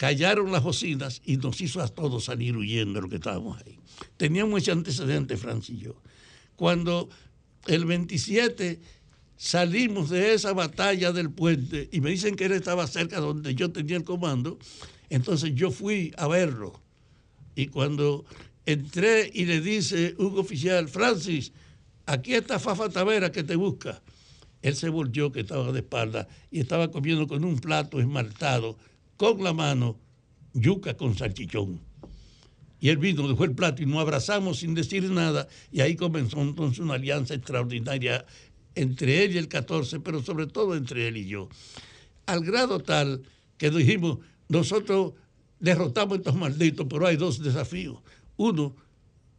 [0.00, 3.78] callaron las bocinas y nos hizo a todos salir huyendo de lo que estábamos ahí.
[4.16, 6.00] Teníamos ese antecedente, Francis y yo.
[6.56, 7.10] Cuando
[7.66, 8.80] el 27
[9.36, 13.72] salimos de esa batalla del puente y me dicen que él estaba cerca donde yo
[13.72, 14.58] tenía el comando,
[15.10, 16.80] entonces yo fui a verlo.
[17.54, 18.24] Y cuando
[18.64, 21.52] entré y le dice un oficial, Francis,
[22.06, 24.00] aquí está Fafa Tavera que te busca.
[24.62, 28.78] Él se volvió que estaba de espalda y estaba comiendo con un plato esmaltado,
[29.20, 29.98] con la mano,
[30.54, 31.78] yuca con salchichón.
[32.80, 35.46] Y él vino, dejó el plato y nos abrazamos sin decir nada.
[35.70, 38.24] Y ahí comenzó entonces una alianza extraordinaria
[38.74, 41.50] entre él y el 14, pero sobre todo entre él y yo.
[42.24, 43.20] Al grado tal
[43.58, 45.12] que dijimos, nosotros
[45.58, 47.98] derrotamos estos malditos, pero hay dos desafíos.
[48.38, 48.74] Uno,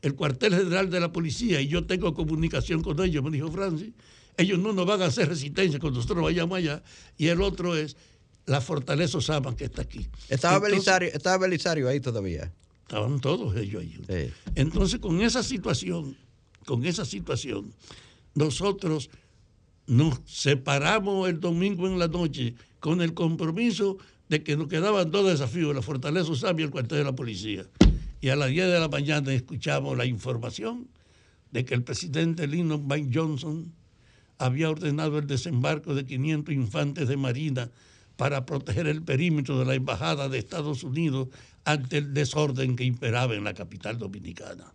[0.04, 3.94] el cuartel general de la policía, y yo tengo comunicación con ellos, me dijo Francis,
[4.38, 6.84] ellos no nos van a hacer resistencia cuando nosotros vayamos allá.
[7.18, 7.98] Y el otro es
[8.52, 10.06] la fortaleza Osama que está aquí.
[10.28, 12.52] ¿Estaba, Belisario, ¿Estaba Belisario ahí todavía?
[12.82, 14.34] Estaban todos ellos ahí.
[14.56, 16.18] Entonces, con esa situación,
[16.66, 17.74] con esa situación,
[18.36, 19.10] nosotros
[19.88, 25.28] nos separamos el domingo en la noche con el compromiso de que nos quedaban dos
[25.28, 27.66] desafíos, la fortaleza Usami y el cuartel de la policía.
[28.20, 30.90] Y a las 10 de la mañana escuchamos la información
[31.52, 33.10] de que el presidente Lyndon B.
[33.14, 33.74] Johnson
[34.38, 37.72] había ordenado el desembarco de 500 infantes de marina
[38.16, 41.30] para proteger el perímetro de la embajada de Estados Unidos
[41.64, 44.74] ante el desorden que imperaba en la capital dominicana.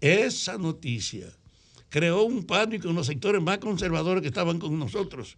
[0.00, 1.26] Esa noticia
[1.88, 5.36] creó un pánico en los sectores más conservadores que estaban con nosotros,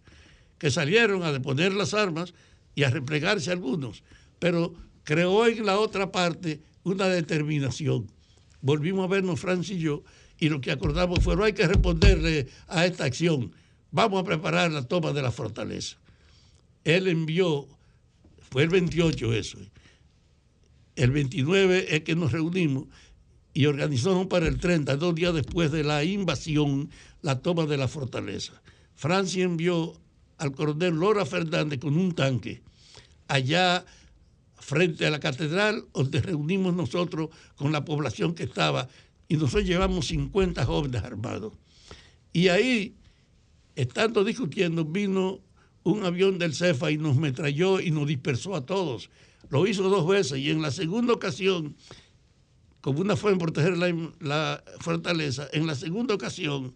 [0.57, 2.33] que salieron a deponer las armas
[2.75, 4.03] y a replegarse algunos,
[4.39, 8.11] pero creó en la otra parte una determinación.
[8.61, 10.03] Volvimos a vernos Francis y yo
[10.39, 13.51] y lo que acordamos fue, no hay que responderle a esta acción,
[13.91, 15.97] vamos a preparar la toma de la fortaleza.
[16.87, 17.67] Él envió,
[18.49, 19.57] fue el 28 eso,
[20.95, 22.87] el 29 es que nos reunimos
[23.53, 26.89] y organizamos para el 30, dos días después de la invasión,
[27.21, 28.53] la toma de la fortaleza.
[28.95, 29.99] Francia envió
[30.37, 32.61] al coronel Lora Fernández con un tanque
[33.27, 33.83] allá
[34.55, 38.87] frente a la catedral, donde reunimos nosotros con la población que estaba,
[39.27, 41.51] y nosotros llevamos 50 jóvenes armados.
[42.31, 42.95] Y ahí,
[43.75, 45.41] estando discutiendo, vino
[45.91, 49.09] un avión del CEFA y nos metralló y nos dispersó a todos.
[49.49, 51.75] Lo hizo dos veces y en la segunda ocasión,
[52.81, 56.75] como una forma de proteger la, la fortaleza, en la segunda ocasión,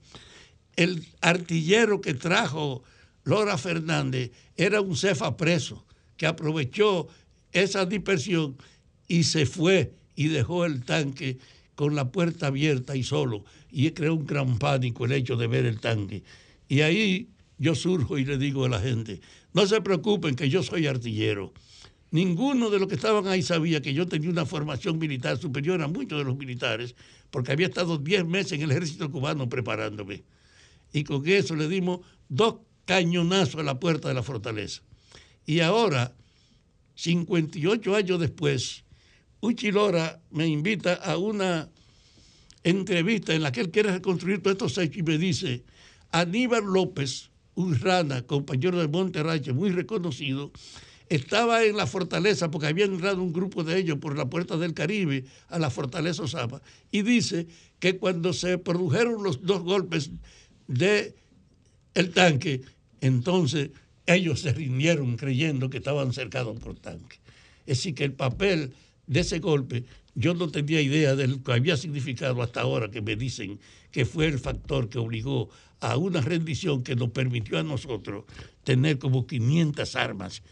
[0.75, 2.83] el artillero que trajo
[3.23, 5.85] Lora Fernández era un CEFA preso
[6.17, 7.07] que aprovechó
[7.51, 8.55] esa dispersión
[9.07, 11.37] y se fue y dejó el tanque
[11.75, 13.43] con la puerta abierta y solo.
[13.71, 16.23] Y creó un gran pánico el hecho de ver el tanque.
[16.69, 17.29] Y ahí
[17.61, 19.21] yo surjo y le digo a la gente,
[19.53, 21.53] no se preocupen que yo soy artillero.
[22.09, 25.87] Ninguno de los que estaban ahí sabía que yo tenía una formación militar superior a
[25.87, 26.95] muchos de los militares,
[27.29, 30.23] porque había estado 10 meses en el ejército cubano preparándome.
[30.91, 34.81] Y con eso le dimos dos cañonazos a la puerta de la fortaleza.
[35.45, 36.15] Y ahora,
[36.95, 38.85] 58 años después,
[39.39, 41.69] Uchilora me invita a una
[42.63, 45.63] entrevista en la que él quiere reconstruir todos estos hechos y me dice,
[46.09, 50.51] Aníbal López, un rana, compañero de Monterrache, muy reconocido,
[51.09, 54.73] estaba en la fortaleza porque había entrado un grupo de ellos por la puerta del
[54.73, 57.47] Caribe a la fortaleza Osama y dice
[57.79, 60.11] que cuando se produjeron los dos golpes
[60.67, 61.13] de
[61.95, 62.61] el tanque,
[63.01, 63.71] entonces
[64.05, 67.17] ellos se rindieron creyendo que estaban cercados por tanque.
[67.65, 68.73] Es decir, que el papel
[69.05, 69.83] de ese golpe,
[70.15, 73.59] yo no tenía idea de lo que había significado hasta ahora que me dicen
[73.91, 75.49] que fue el factor que obligó
[75.81, 78.23] a una rendición que nos permitió a nosotros
[78.63, 80.43] tener como 500 armas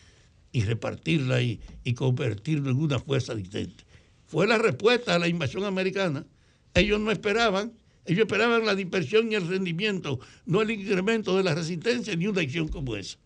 [0.52, 3.84] y repartirla y, y convertirlo en una fuerza distinta.
[4.26, 6.26] Fue la respuesta a la invasión americana.
[6.74, 7.74] Ellos no esperaban,
[8.06, 12.42] ellos esperaban la dispersión y el rendimiento, no el incremento de la resistencia ni una
[12.42, 13.18] acción como esa.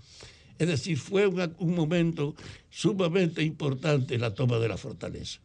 [0.60, 2.36] Es decir, fue un momento
[2.70, 5.40] sumamente importante la toma de la fortaleza.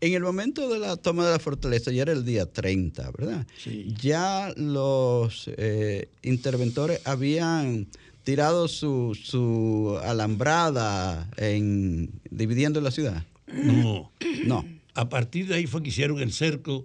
[0.00, 3.46] En el momento de la toma de la fortaleza, ya era el día 30, ¿verdad?
[4.00, 7.86] Ya los eh, interventores habían
[8.24, 13.24] tirado su, su alambrada en, dividiendo la ciudad.
[13.52, 14.10] No.
[14.46, 14.64] No.
[14.94, 16.84] A partir de ahí fue que hicieron el cerco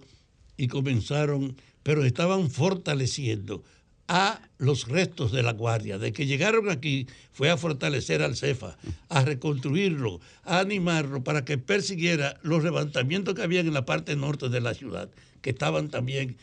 [0.57, 3.63] y comenzaron, pero estaban fortaleciendo
[4.07, 5.97] a los restos de la guardia.
[5.97, 8.77] De que llegaron aquí fue a fortalecer al CEFA,
[9.09, 14.49] a reconstruirlo, a animarlo para que persiguiera los levantamientos que había en la parte norte
[14.49, 15.09] de la ciudad,
[15.41, 16.37] que estaban también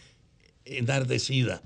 [0.64, 1.62] enardecidas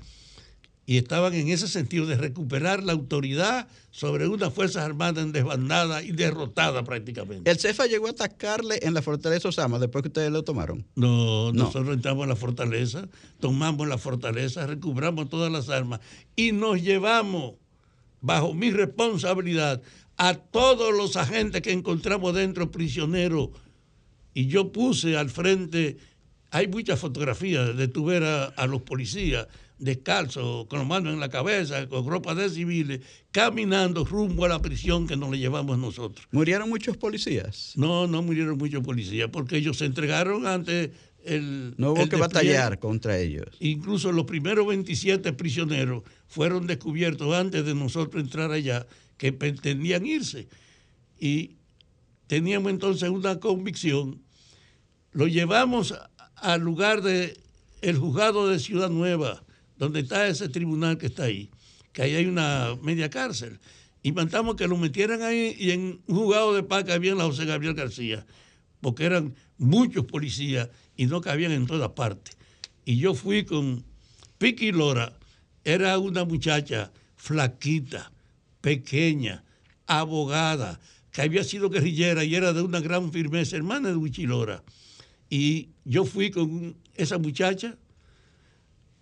[0.88, 6.00] y estaban en ese sentido de recuperar la autoridad sobre unas Fuerzas Armadas en desbandada
[6.02, 7.50] y derrotada prácticamente.
[7.50, 10.86] ¿El CEFA llegó a atacarle en la fortaleza Osama después que ustedes lo tomaron?
[10.94, 13.08] No, nosotros entramos en la fortaleza,
[13.40, 16.00] tomamos la fortaleza, recuperamos todas las armas
[16.36, 17.54] y nos llevamos,
[18.20, 19.82] bajo mi responsabilidad,
[20.16, 23.48] a todos los agentes que encontramos dentro prisioneros.
[24.34, 25.96] Y yo puse al frente,
[26.52, 31.28] hay muchas fotografías de tu ver a los policías descalzo, con los manos en la
[31.28, 36.26] cabeza, con ropa de civiles, caminando rumbo a la prisión que nos le llevamos nosotros.
[36.30, 37.72] ¿Murieron muchos policías?
[37.76, 40.92] No, no murieron muchos policías, porque ellos se entregaron ante
[41.24, 41.74] el...
[41.76, 43.46] No hubo que batallar contra ellos.
[43.60, 48.86] Incluso los primeros 27 prisioneros fueron descubiertos antes de nosotros entrar allá,
[49.18, 50.48] que pretendían irse.
[51.18, 51.56] Y
[52.26, 54.22] teníamos entonces una convicción.
[55.12, 55.94] Lo llevamos
[56.36, 57.38] al lugar de
[57.82, 59.45] el juzgado de Ciudad Nueva,
[59.78, 61.50] donde está ese tribunal que está ahí,
[61.92, 63.58] que ahí hay una media cárcel.
[64.02, 67.44] Y mandamos que lo metieran ahí y en un juzgado de paz había la José
[67.44, 68.26] Gabriel García,
[68.80, 72.36] porque eran muchos policías y no cabían en todas partes.
[72.84, 73.84] Y yo fui con
[74.38, 75.18] Piqui Lora,
[75.64, 78.12] era una muchacha flaquita,
[78.60, 79.44] pequeña,
[79.86, 80.78] abogada,
[81.10, 84.62] que había sido guerrillera y era de una gran firmeza, hermana de Huichilora.
[85.30, 87.76] Y yo fui con esa muchacha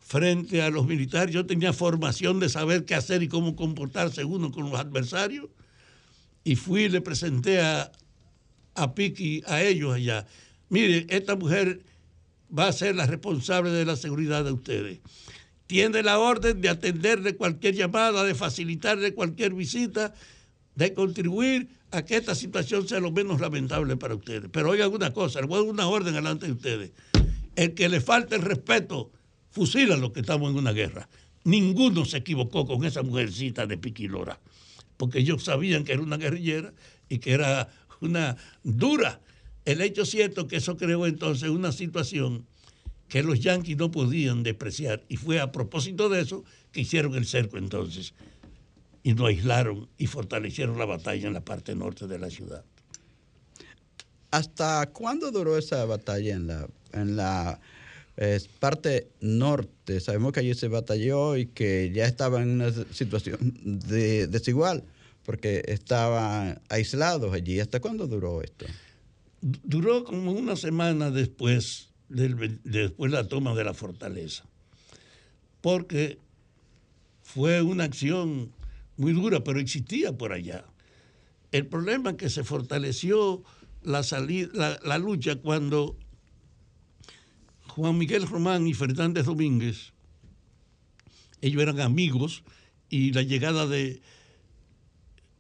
[0.05, 1.35] frente a los militares.
[1.35, 5.47] Yo tenía formación de saber qué hacer y cómo comportarse uno con los adversarios.
[6.45, 7.91] Y fui y le presenté a,
[8.75, 10.27] a Piqui, a ellos allá.
[10.69, 11.81] Mire, esta mujer
[12.57, 15.01] va a ser la responsable de la seguridad de ustedes.
[15.67, 20.13] Tiene la orden de atenderle cualquier llamada, de facilitarle cualquier visita,
[20.75, 24.51] de contribuir a que esta situación sea lo menos lamentable para ustedes.
[24.53, 26.93] Pero oigan una cosa, le voy a dar una orden delante de ustedes.
[27.57, 29.11] El que le falte el respeto
[29.55, 31.09] fusilan los que estamos en una guerra.
[31.45, 34.41] Ninguno se equivocó con esa mujercita de Piquilora,
[34.97, 36.73] porque ellos sabían que era una guerrillera
[37.09, 37.69] y que era
[38.01, 39.21] una dura.
[39.65, 42.47] El hecho cierto que eso creó entonces una situación
[43.09, 47.27] que los yanquis no podían despreciar y fue a propósito de eso que hicieron el
[47.27, 48.13] cerco entonces
[49.05, 52.65] y lo aislaron y fortalecieron la batalla en la parte norte de la ciudad.
[54.33, 57.61] ¿Hasta cuándo duró esa batalla en la, en la
[58.17, 60.01] es parte norte.
[60.01, 64.85] Sabemos que allí se batalló y que ya estaba en una situación de, desigual,
[65.25, 67.61] porque estaban aislados allí.
[67.61, 68.67] ¿Hasta cuándo duró esto?
[69.41, 74.45] Duró como una semana después, del, después de la toma de la fortaleza,
[75.61, 76.19] porque
[77.23, 78.53] fue una acción
[78.97, 80.65] muy dura, pero existía por allá.
[81.53, 83.43] El problema es que se fortaleció
[83.83, 85.97] la, salida, la lucha cuando
[87.75, 89.93] Juan Miguel Román y Fernández Domínguez,
[91.41, 92.45] ellos eran amigos
[92.89, 94.01] y la llegada de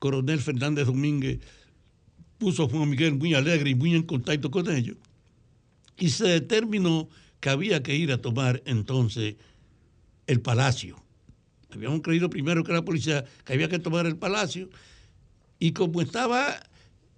[0.00, 1.38] coronel Fernández Domínguez
[2.38, 4.96] puso a Juan Miguel muy alegre y muy en contacto con ellos.
[5.96, 7.08] Y se determinó
[7.38, 9.37] que había que ir a tomar entonces
[10.26, 11.00] el palacio.
[11.70, 14.70] Habíamos creído primero que era policía, que había que tomar el palacio.
[15.60, 16.58] Y como estaba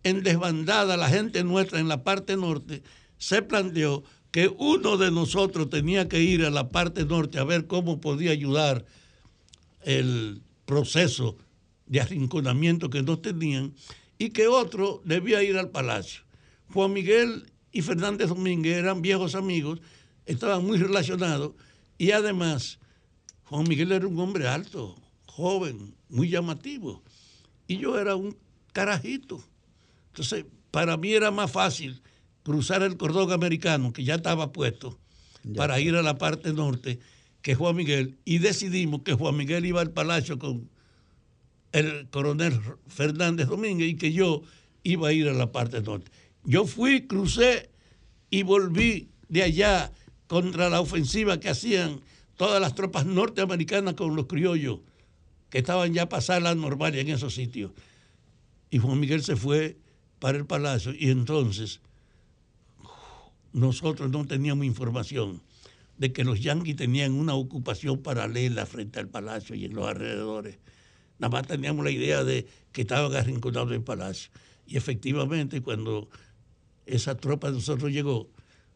[0.02, 2.82] en desbandada la gente nuestra en la parte norte,
[3.16, 4.04] se planteó
[4.36, 8.32] que uno de nosotros tenía que ir a la parte norte a ver cómo podía
[8.32, 8.84] ayudar
[9.80, 11.38] el proceso
[11.86, 13.72] de arrinconamiento que no tenían
[14.18, 16.20] y que otro debía ir al palacio.
[16.74, 19.80] Juan Miguel y Fernández Domínguez eran viejos amigos,
[20.26, 21.52] estaban muy relacionados
[21.96, 22.78] y además
[23.44, 27.02] Juan Miguel era un hombre alto, joven, muy llamativo
[27.66, 28.36] y yo era un
[28.74, 29.42] carajito.
[30.08, 32.02] Entonces, para mí era más fácil
[32.46, 35.00] cruzar el cordón americano, que ya estaba puesto,
[35.56, 37.00] para ir a la parte norte,
[37.42, 40.70] que Juan Miguel y decidimos que Juan Miguel iba al palacio con
[41.72, 42.52] el coronel
[42.86, 44.42] Fernández Domínguez y que yo
[44.84, 46.12] iba a ir a la parte norte.
[46.44, 47.68] Yo fui, crucé
[48.30, 49.90] y volví de allá
[50.28, 52.00] contra la ofensiva que hacían
[52.36, 54.78] todas las tropas norteamericanas con los criollos
[55.50, 57.72] que estaban ya pasar la normalia en esos sitios.
[58.70, 59.78] Y Juan Miguel se fue
[60.20, 61.80] para el palacio y entonces
[63.56, 65.40] nosotros no teníamos información
[65.96, 70.58] de que los yanquis tenían una ocupación paralela frente al palacio y en los alrededores.
[71.18, 74.30] Nada más teníamos la idea de que estaban arrinconados en el palacio.
[74.66, 76.10] Y efectivamente, cuando
[76.84, 78.28] esa tropa de nosotros llegó,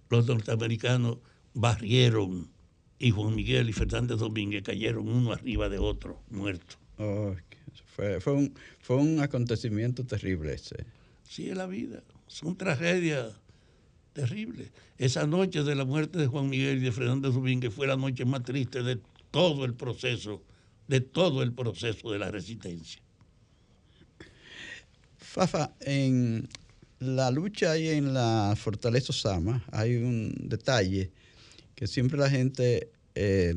[0.09, 1.19] los norteamericanos
[1.53, 2.51] barrieron
[2.99, 6.79] y Juan Miguel y Fernández Domínguez cayeron uno arriba de otro, muertos.
[6.97, 7.35] Oh,
[7.85, 10.87] fue, fue, un, fue un acontecimiento terrible ese.
[11.29, 12.03] Sí, es la vida.
[12.27, 13.40] Son tragedias
[14.13, 14.71] terribles.
[14.99, 18.25] Esa noche de la muerte de Juan Miguel y de Fernández Domínguez fue la noche
[18.25, 18.99] más triste de
[19.31, 20.43] todo el proceso,
[20.89, 23.01] de todo el proceso de la resistencia.
[25.17, 26.49] Fafa, en
[26.99, 31.11] la lucha y en la Fortaleza Osama hay un detalle
[31.75, 33.55] que siempre la gente eh,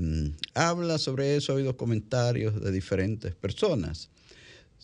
[0.54, 4.10] habla sobre eso, ha oído comentarios de diferentes personas.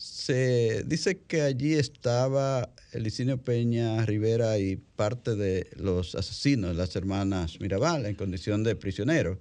[0.00, 7.60] Se dice que allí estaba Elicinio Peña Rivera y parte de los asesinos, las hermanas
[7.60, 9.36] Mirabal, en condición de prisioneros.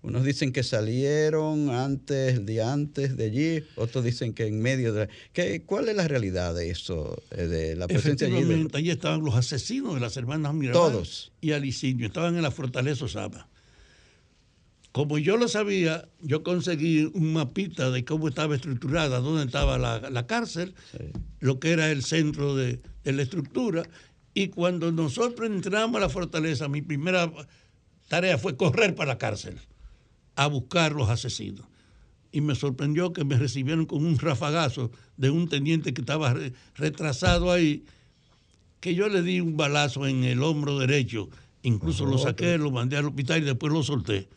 [0.00, 4.94] Unos dicen que salieron antes, el día antes de allí, otros dicen que en medio
[4.94, 5.10] de...
[5.34, 8.36] ¿Qué, ¿Cuál es la realidad de eso, eh, de la presencia allí?
[8.36, 11.32] Efectivamente, allí estaban los asesinos de las hermanas Mirabal Todos.
[11.42, 13.49] y Alicinio, estaban en la fortaleza Osama.
[14.92, 20.10] Como yo lo sabía, yo conseguí un mapita de cómo estaba estructurada, dónde estaba la,
[20.10, 20.74] la cárcel,
[21.38, 23.84] lo que era el centro de, de la estructura,
[24.34, 27.30] y cuando nosotros entramos a la fortaleza, mi primera
[28.08, 29.58] tarea fue correr para la cárcel
[30.34, 31.66] a buscar los asesinos.
[32.32, 36.52] Y me sorprendió que me recibieron con un rafagazo de un teniente que estaba re-
[36.74, 37.84] retrasado ahí,
[38.80, 41.28] que yo le di un balazo en el hombro derecho,
[41.62, 44.28] incluso lo saqué, lo mandé al hospital y después lo solté.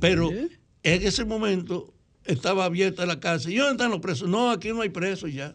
[0.00, 0.50] Pero en
[0.82, 1.92] ese momento
[2.24, 3.52] estaba abierta la cárcel.
[3.52, 4.28] ¿Y dónde están los presos?
[4.28, 5.54] No, aquí no hay presos ya.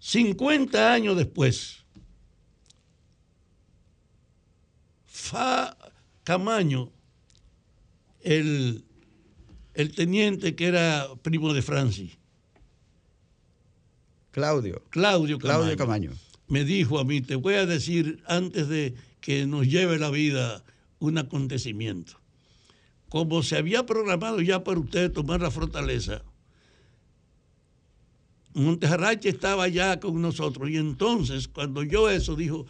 [0.00, 1.84] 50 años después,
[5.04, 5.76] Fa
[6.24, 6.90] Camaño,
[8.20, 8.84] el,
[9.74, 12.18] el teniente que era primo de Francis,
[14.32, 14.82] Claudio.
[14.90, 16.10] Claudio Camaño, Claudio Camaño.
[16.48, 20.64] me dijo a mí, te voy a decir antes de que nos lleve la vida
[20.98, 22.21] un acontecimiento.
[23.12, 26.22] Como se había programado ya para usted tomar la fortaleza,
[28.54, 32.64] Montejarrache estaba ya con nosotros y entonces cuando yo eso dijo,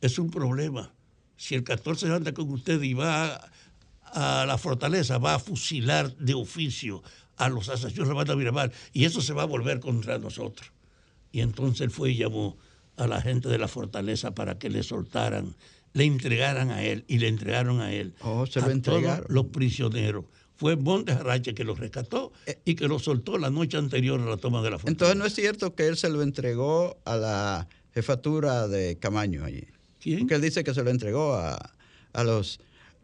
[0.00, 0.94] es un problema.
[1.36, 3.50] Si el 14 anda con usted y va
[4.00, 7.02] a, la fortaleza, va a fusilar de oficio
[7.36, 10.72] a los asesinos de Banda Mirabal y eso se va a volver contra nosotros.
[11.32, 12.56] Y entonces él fue y llamó
[12.96, 15.54] a la gente de la fortaleza para que le soltaran,
[15.92, 18.14] le entregaran a él y le entregaron a él.
[18.20, 19.22] Oh, se lo entregaron.
[19.22, 20.24] Todos los prisioneros.
[20.56, 22.32] Fue Montes Arrache que los rescató
[22.64, 24.76] y que los soltó la noche anterior a la toma de la.
[24.76, 24.80] Eh.
[24.86, 29.64] Entonces no es cierto que él se lo entregó a la jefatura de Camaño allí.
[30.00, 30.20] ¿Quién?
[30.20, 31.74] Porque él dice que se lo entregó a,
[32.12, 32.60] a los,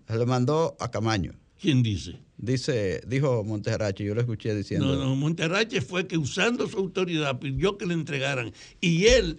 [0.06, 1.34] se lo mandó a Camaño.
[1.60, 2.16] ¿Quién dice?
[2.36, 4.94] Dice, dijo Montejarache, yo lo escuché diciendo.
[4.94, 9.38] No, no, Monterrache fue que usando su autoridad pidió que le entregaran y él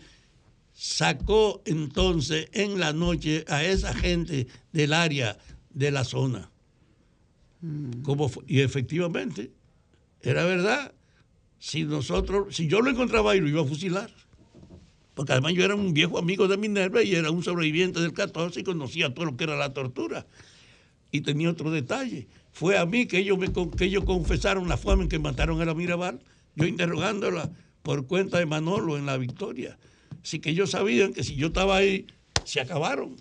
[0.81, 5.37] sacó entonces en la noche a esa gente del área
[5.73, 6.49] de la zona.
[8.01, 9.51] Como fue- y efectivamente,
[10.21, 10.93] era verdad.
[11.57, 14.09] Si nosotros, si yo lo encontraba ahí, lo iba a fusilar.
[15.15, 18.61] Porque además yo era un viejo amigo de Minerva y era un sobreviviente del 14
[18.61, 20.27] y conocía todo lo que era la tortura.
[21.11, 22.29] Y tenía otro detalle.
[22.53, 25.65] Fue a mí que ellos, me, que ellos confesaron la forma en que mataron a
[25.65, 26.21] la Mirabal,
[26.55, 27.51] yo interrogándola
[27.83, 29.77] por cuenta de Manolo en la victoria.
[30.23, 32.05] Así que ellos sabían que si yo estaba ahí,
[32.45, 33.15] se acabaron.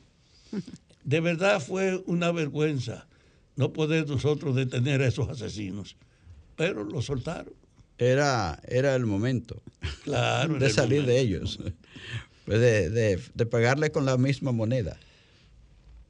[1.05, 3.07] De verdad fue una vergüenza
[3.57, 5.97] no poder nosotros detener a esos asesinos.
[6.57, 7.53] Pero los soltaron.
[7.99, 9.61] Era, era el momento
[10.05, 10.59] Claro.
[10.59, 11.13] de salir momento.
[11.13, 11.59] de ellos,
[12.45, 14.97] Pues de, de- de pagarle con la misma moneda.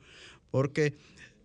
[0.50, 0.94] porque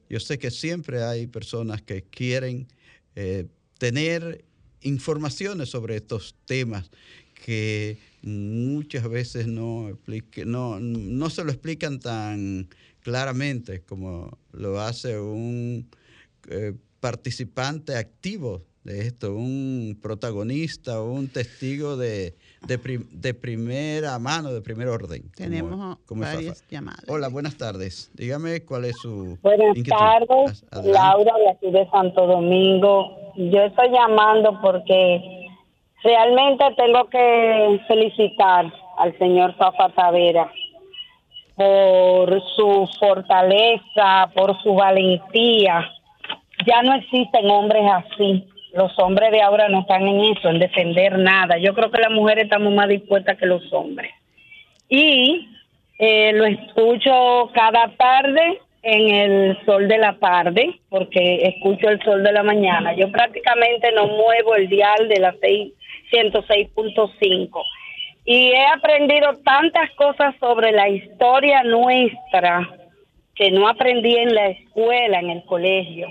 [0.09, 2.67] yo sé que siempre hay personas que quieren
[3.15, 3.45] eh,
[3.77, 4.43] tener
[4.81, 6.89] informaciones sobre estos temas
[7.45, 9.99] que muchas veces no,
[10.45, 12.69] no, no se lo explican tan
[13.03, 15.89] claramente como lo hace un
[16.49, 22.33] eh, participante activo de esto, un protagonista, un testigo de,
[22.67, 25.23] de, primera mano, de primer orden.
[25.35, 27.05] Tenemos varias llamadas.
[27.07, 28.11] Hola, buenas tardes.
[28.13, 33.15] Dígame cuál es su Buenas tardes, Laura de aquí de Santo Domingo.
[33.37, 35.47] Yo estoy llamando porque
[36.03, 38.65] realmente tengo que felicitar
[38.97, 40.51] al señor Fafa Tavera
[41.55, 45.89] por su fortaleza, por su valentía.
[46.65, 51.19] Ya no existen hombres así los hombres de ahora no están en eso, en defender
[51.19, 51.57] nada.
[51.59, 54.11] Yo creo que las mujeres estamos más dispuestas que los hombres.
[54.89, 55.47] Y
[55.99, 62.23] eh, lo escucho cada tarde en el sol de la tarde, porque escucho el sol
[62.23, 62.95] de la mañana.
[62.95, 67.63] Yo prácticamente no muevo el dial de la 106.5.
[68.25, 72.69] Y he aprendido tantas cosas sobre la historia nuestra
[73.35, 76.07] que no aprendí en la escuela, en el colegio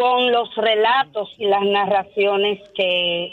[0.00, 3.28] con los relatos y las narraciones que,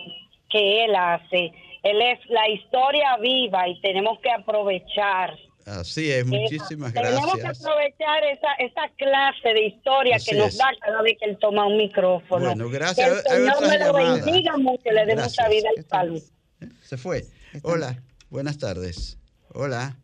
[0.49, 1.53] que él hace.
[1.81, 5.33] Él es la historia viva y tenemos que aprovechar.
[5.65, 7.15] Así es, muchísimas gracias.
[7.15, 11.37] Tenemos que aprovechar esa, esa clase de historia que nos da cada vez que él
[11.39, 12.47] toma un micrófono.
[12.47, 13.23] Bueno, gracias.
[13.23, 16.21] Que el Señor me lo bendiga mucho, le dé mucha vida y salud.
[16.81, 17.23] Se fue.
[17.63, 19.17] Hola, buenas tardes.
[19.53, 19.95] Hola.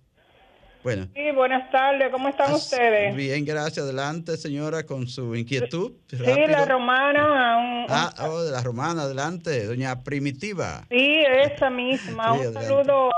[0.84, 1.08] Bueno.
[1.14, 3.16] Sí, buenas tardes, ¿cómo están ustedes?
[3.16, 3.86] Bien, gracias.
[3.86, 5.94] Adelante, señora, con su inquietud.
[6.10, 7.86] Sí, la romana.
[7.88, 10.86] ah, oh, de la romana, adelante, doña Primitiva.
[10.90, 12.34] Sí, esa misma.
[12.34, 13.12] un saludo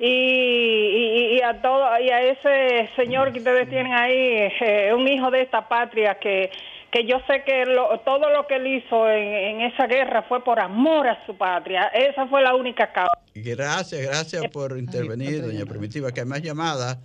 [0.00, 5.30] y, y, a todo y a ese señor que ustedes tienen ahí, eh, un hijo
[5.30, 6.50] de esta patria que
[6.90, 7.64] que yo sé que
[8.04, 11.90] todo lo que él hizo en, esa guerra fue por amor a su patria.
[11.94, 13.12] Esa fue la única causa.
[13.34, 16.98] Gracias, gracias por intervenir, doña Primitiva, que hay más llamadas.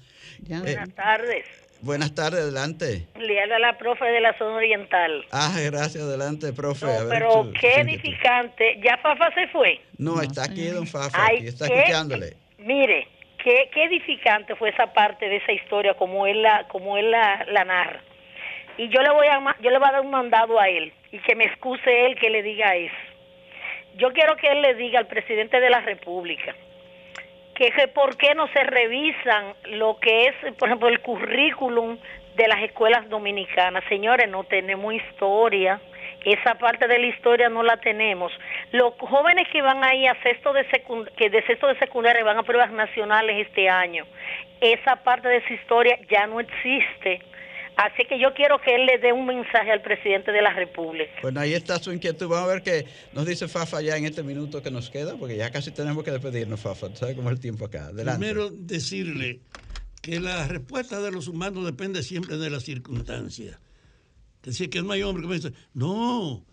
[0.50, 1.46] Eh, buenas tardes.
[1.82, 3.08] Buenas tardes, adelante.
[3.20, 5.26] Le habla la profe de la zona oriental.
[5.32, 6.88] Ah, gracias, adelante, profe.
[7.10, 8.80] pero qué edificante.
[8.82, 9.82] ¿Ya Fafa se fue?
[9.98, 12.38] No, está aquí don Fafa, aquí está escuchándole.
[12.58, 13.10] Mire,
[13.44, 17.46] qué, qué edificante fue esa parte de esa historia como él la, como él la,
[17.52, 18.02] la narra
[18.78, 21.20] y yo le voy a yo le voy a dar un mandado a él y
[21.20, 22.96] que me excuse él que le diga eso.
[23.96, 26.56] Yo quiero que él le diga al presidente de la República
[27.54, 31.98] que, que por qué no se revisan lo que es, por ejemplo, el currículum
[32.36, 33.84] de las escuelas dominicanas.
[33.90, 35.80] Señores, no tenemos historia.
[36.26, 38.32] Esa parte de la historia no la tenemos.
[38.72, 40.66] Los jóvenes que van ahí a sexto de
[41.18, 44.06] que de sexto de secundaria van a pruebas nacionales este año,
[44.62, 47.20] esa parte de esa historia ya no existe
[47.78, 51.12] Así que yo quiero que él le dé un mensaje al presidente de la República.
[51.22, 52.28] Bueno, ahí está su inquietud.
[52.28, 55.36] Vamos a ver qué nos dice Fafa ya en este minuto que nos queda, porque
[55.36, 56.96] ya casi tenemos que despedirnos, Fafa.
[56.96, 57.86] ¿Sabe cómo es el tiempo acá?
[57.88, 58.20] Adelante.
[58.20, 59.40] Primero, decirle
[60.02, 63.58] que la respuesta de los humanos depende siempre de las circunstancias.
[64.44, 66.46] Decir que no hay hombre que me dice, no.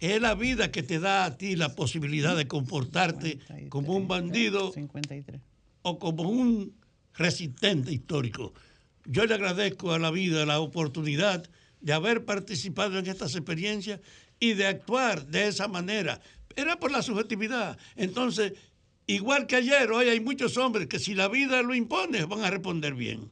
[0.00, 4.72] Es la vida que te da a ti la posibilidad de comportarte como un bandido
[5.82, 6.74] o como un
[7.14, 8.52] resistente histórico.
[9.08, 11.48] Yo le agradezco a la vida la oportunidad
[11.80, 14.00] de haber participado en estas experiencias
[14.40, 16.20] y de actuar de esa manera.
[16.56, 17.78] Era por la subjetividad.
[17.94, 18.54] Entonces,
[19.06, 22.50] igual que ayer, hoy hay muchos hombres que si la vida lo impone van a
[22.50, 23.30] responder bien.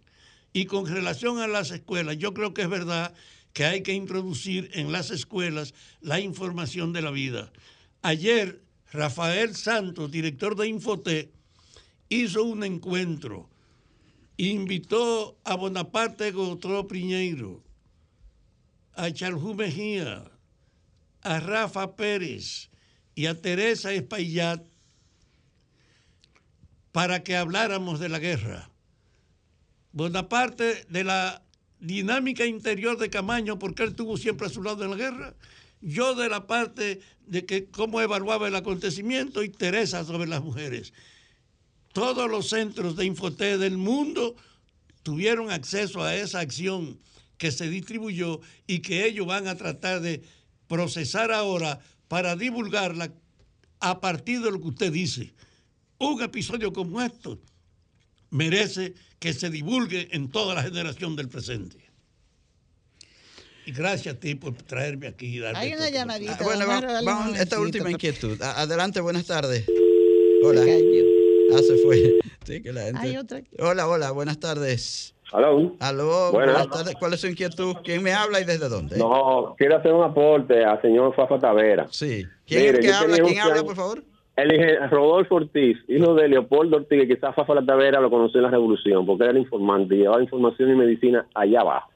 [0.53, 3.12] Y con relación a las escuelas, yo creo que es verdad
[3.53, 7.53] que hay que introducir en las escuelas la información de la vida.
[8.03, 8.62] Ayer,
[8.93, 11.33] Rafael Santos, director de Infoté,
[12.09, 13.49] hizo un encuentro
[14.37, 17.62] invitó a Bonaparte Gotro Piñeiro,
[18.95, 20.30] a Charjú Mejía,
[21.22, 22.70] a Rafa Pérez
[23.14, 24.62] y a Teresa Espaillat
[26.93, 28.70] para que habláramos de la guerra.
[29.93, 31.43] Bonaparte de la
[31.80, 35.35] dinámica interior de Camaño, porque él estuvo siempre a su lado en la guerra,
[35.80, 40.93] yo de la parte de que cómo evaluaba el acontecimiento y Teresa sobre las mujeres
[41.95, 44.36] todos los centros de Infoté del mundo
[45.03, 46.99] tuvieron acceso a esa acción
[47.38, 50.22] que se distribuyó y que ellos van a tratar de
[50.66, 53.12] procesar ahora para divulgarla
[53.78, 55.32] a partir de lo que usted dice.
[55.99, 57.38] Un episodio como esto
[58.30, 61.78] merece que se divulgue en toda la generación del presente.
[63.66, 65.40] Y gracias a ti por traerme aquí.
[65.42, 66.38] Hay una llamadita.
[66.40, 68.40] Ah, bueno, vamos, esta última inquietud.
[68.42, 69.64] Adelante, buenas tardes.
[70.42, 70.64] Hola.
[71.55, 72.19] Ah, se fue.
[72.45, 73.01] Sí, que la gente...
[73.01, 75.15] Hay otra Hola, hola, buenas tardes.
[75.33, 75.75] Aló.
[75.81, 76.95] Aló, buenas tardes.
[76.99, 77.77] ¿Cuál es su inquietud?
[77.83, 78.99] ¿Quién me habla y desde dónde?
[78.99, 81.87] No, quiero hacer un aporte al señor Fafa Tavera.
[81.91, 82.27] Sí.
[82.47, 83.17] ¿Quién es que habla?
[83.17, 84.05] ¿Quién habla, por favor?
[84.37, 88.45] El Rodolfo Ortiz, hijo de Leopoldo Ortiz, que quizás Fafa La Tavera lo conoció en
[88.45, 91.91] la Revolución, porque era el informante y llevaba información y medicina allá abajo.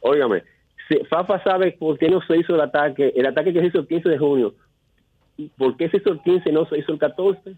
[0.00, 0.42] Óigame,
[0.88, 3.80] si Fafa sabe por qué no se hizo el ataque, el ataque que se hizo
[3.80, 4.54] el 15 de junio,
[5.58, 7.54] ¿por qué se hizo el 15 y no se hizo el 14?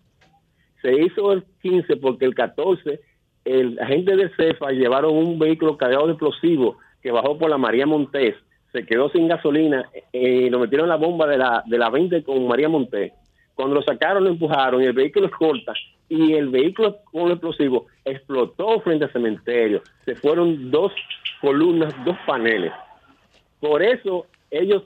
[0.83, 3.01] Se hizo el 15 porque el 14
[3.47, 7.87] el agente del CEFA llevaron un vehículo cargado de explosivos que bajó por la María
[7.87, 8.35] Montés,
[8.73, 12.25] se quedó sin gasolina y lo metieron en la bomba de la, de la 20
[12.25, 13.13] con María Montés.
[13.55, 15.73] Cuando lo sacaron, lo empujaron y el vehículo corta
[16.09, 19.83] y el vehículo con el explosivo explotó frente al cementerio.
[20.05, 20.93] Se fueron dos
[21.41, 22.73] columnas, dos paneles.
[23.61, 24.83] Por eso ellos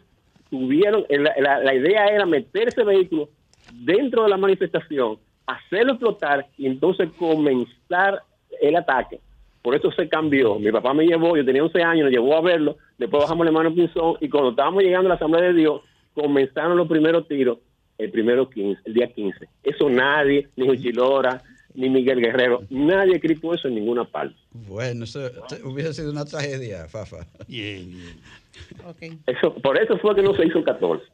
[0.51, 3.31] tuvieron, la, la idea era meter ese vehículo
[3.73, 8.23] dentro de la manifestación, hacerlo explotar y entonces comenzar
[8.61, 9.21] el ataque.
[9.63, 10.59] Por eso se cambió.
[10.59, 13.53] Mi papá me llevó, yo tenía 11 años, me llevó a verlo, después bajamos la
[13.53, 15.83] mano Pinzón y cuando estábamos llegando a la Asamblea de Dios,
[16.15, 17.59] comenzaron los primeros tiros
[17.99, 19.47] el primero 15, el día 15.
[19.63, 21.43] Eso nadie, ni Uchilora,
[21.75, 24.37] ni Miguel Guerrero, nadie escrito eso en ninguna parte.
[24.53, 25.21] Bueno, eso
[25.65, 27.27] hubiese sido una tragedia, Fafa.
[27.47, 29.21] Bien, bien.
[29.27, 31.05] Eso, por eso fue que no se hizo el 14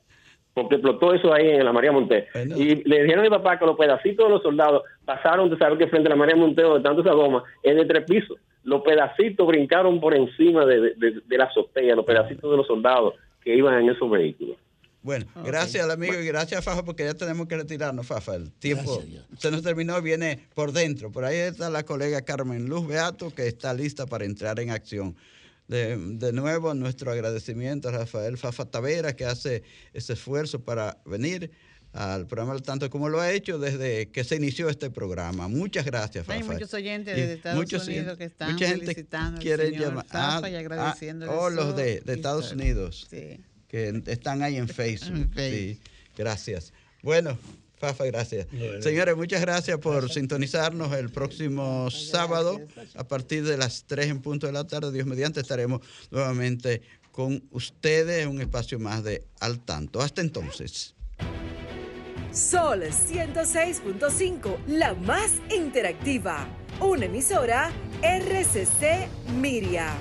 [0.56, 2.24] porque explotó eso ahí en la María Montes.
[2.34, 5.76] Y le dijeron a mi papá que los pedacitos de los soldados pasaron de saber
[5.76, 8.38] que frente a la María Montes, donde tanto esa goma, es de tres pisos.
[8.64, 10.94] Los pedacitos brincaron por encima de,
[11.28, 13.12] la azotea, los pedacitos de los soldados
[13.44, 14.56] que iban en esos vehículos.
[15.02, 18.36] Bueno, gracias al amigo y gracias Fafa porque ya tenemos que retirarnos, Fafa.
[18.36, 19.02] El tiempo
[19.36, 21.12] se nos terminó, viene por dentro.
[21.12, 25.16] Por ahí está la colega Carmen Luz Beato que está lista para entrar en acción.
[25.68, 31.50] De, de, nuevo, nuestro agradecimiento a Rafael Fafa Tavera, que hace ese esfuerzo para venir
[31.96, 35.48] al programa tanto como lo ha hecho desde que se inició este programa.
[35.48, 36.38] Muchas gracias, Fafa.
[36.38, 40.56] Hay muchos oyentes de Estados Unidos que están mucha gente felicitando quiere llamar, Fafa y
[40.56, 41.26] agradeciendo.
[41.30, 45.30] Ah, oh, los de, Estados Unidos, que están ahí en Facebook.
[45.36, 45.80] sí,
[46.16, 46.72] gracias.
[47.02, 47.38] Bueno,
[47.86, 48.48] Fafa, gracias.
[48.80, 52.60] Señores, muchas gracias por sintonizarnos el próximo sábado
[52.96, 54.90] a partir de las 3 en punto de la tarde.
[54.90, 55.80] Dios mediante estaremos
[56.10, 56.82] nuevamente
[57.12, 60.00] con ustedes en un espacio más de Al Tanto.
[60.00, 60.94] Hasta entonces.
[62.32, 66.48] Sol 106.5, la más interactiva.
[66.80, 67.70] Una emisora
[68.02, 69.08] RCC
[69.38, 69.94] Miria.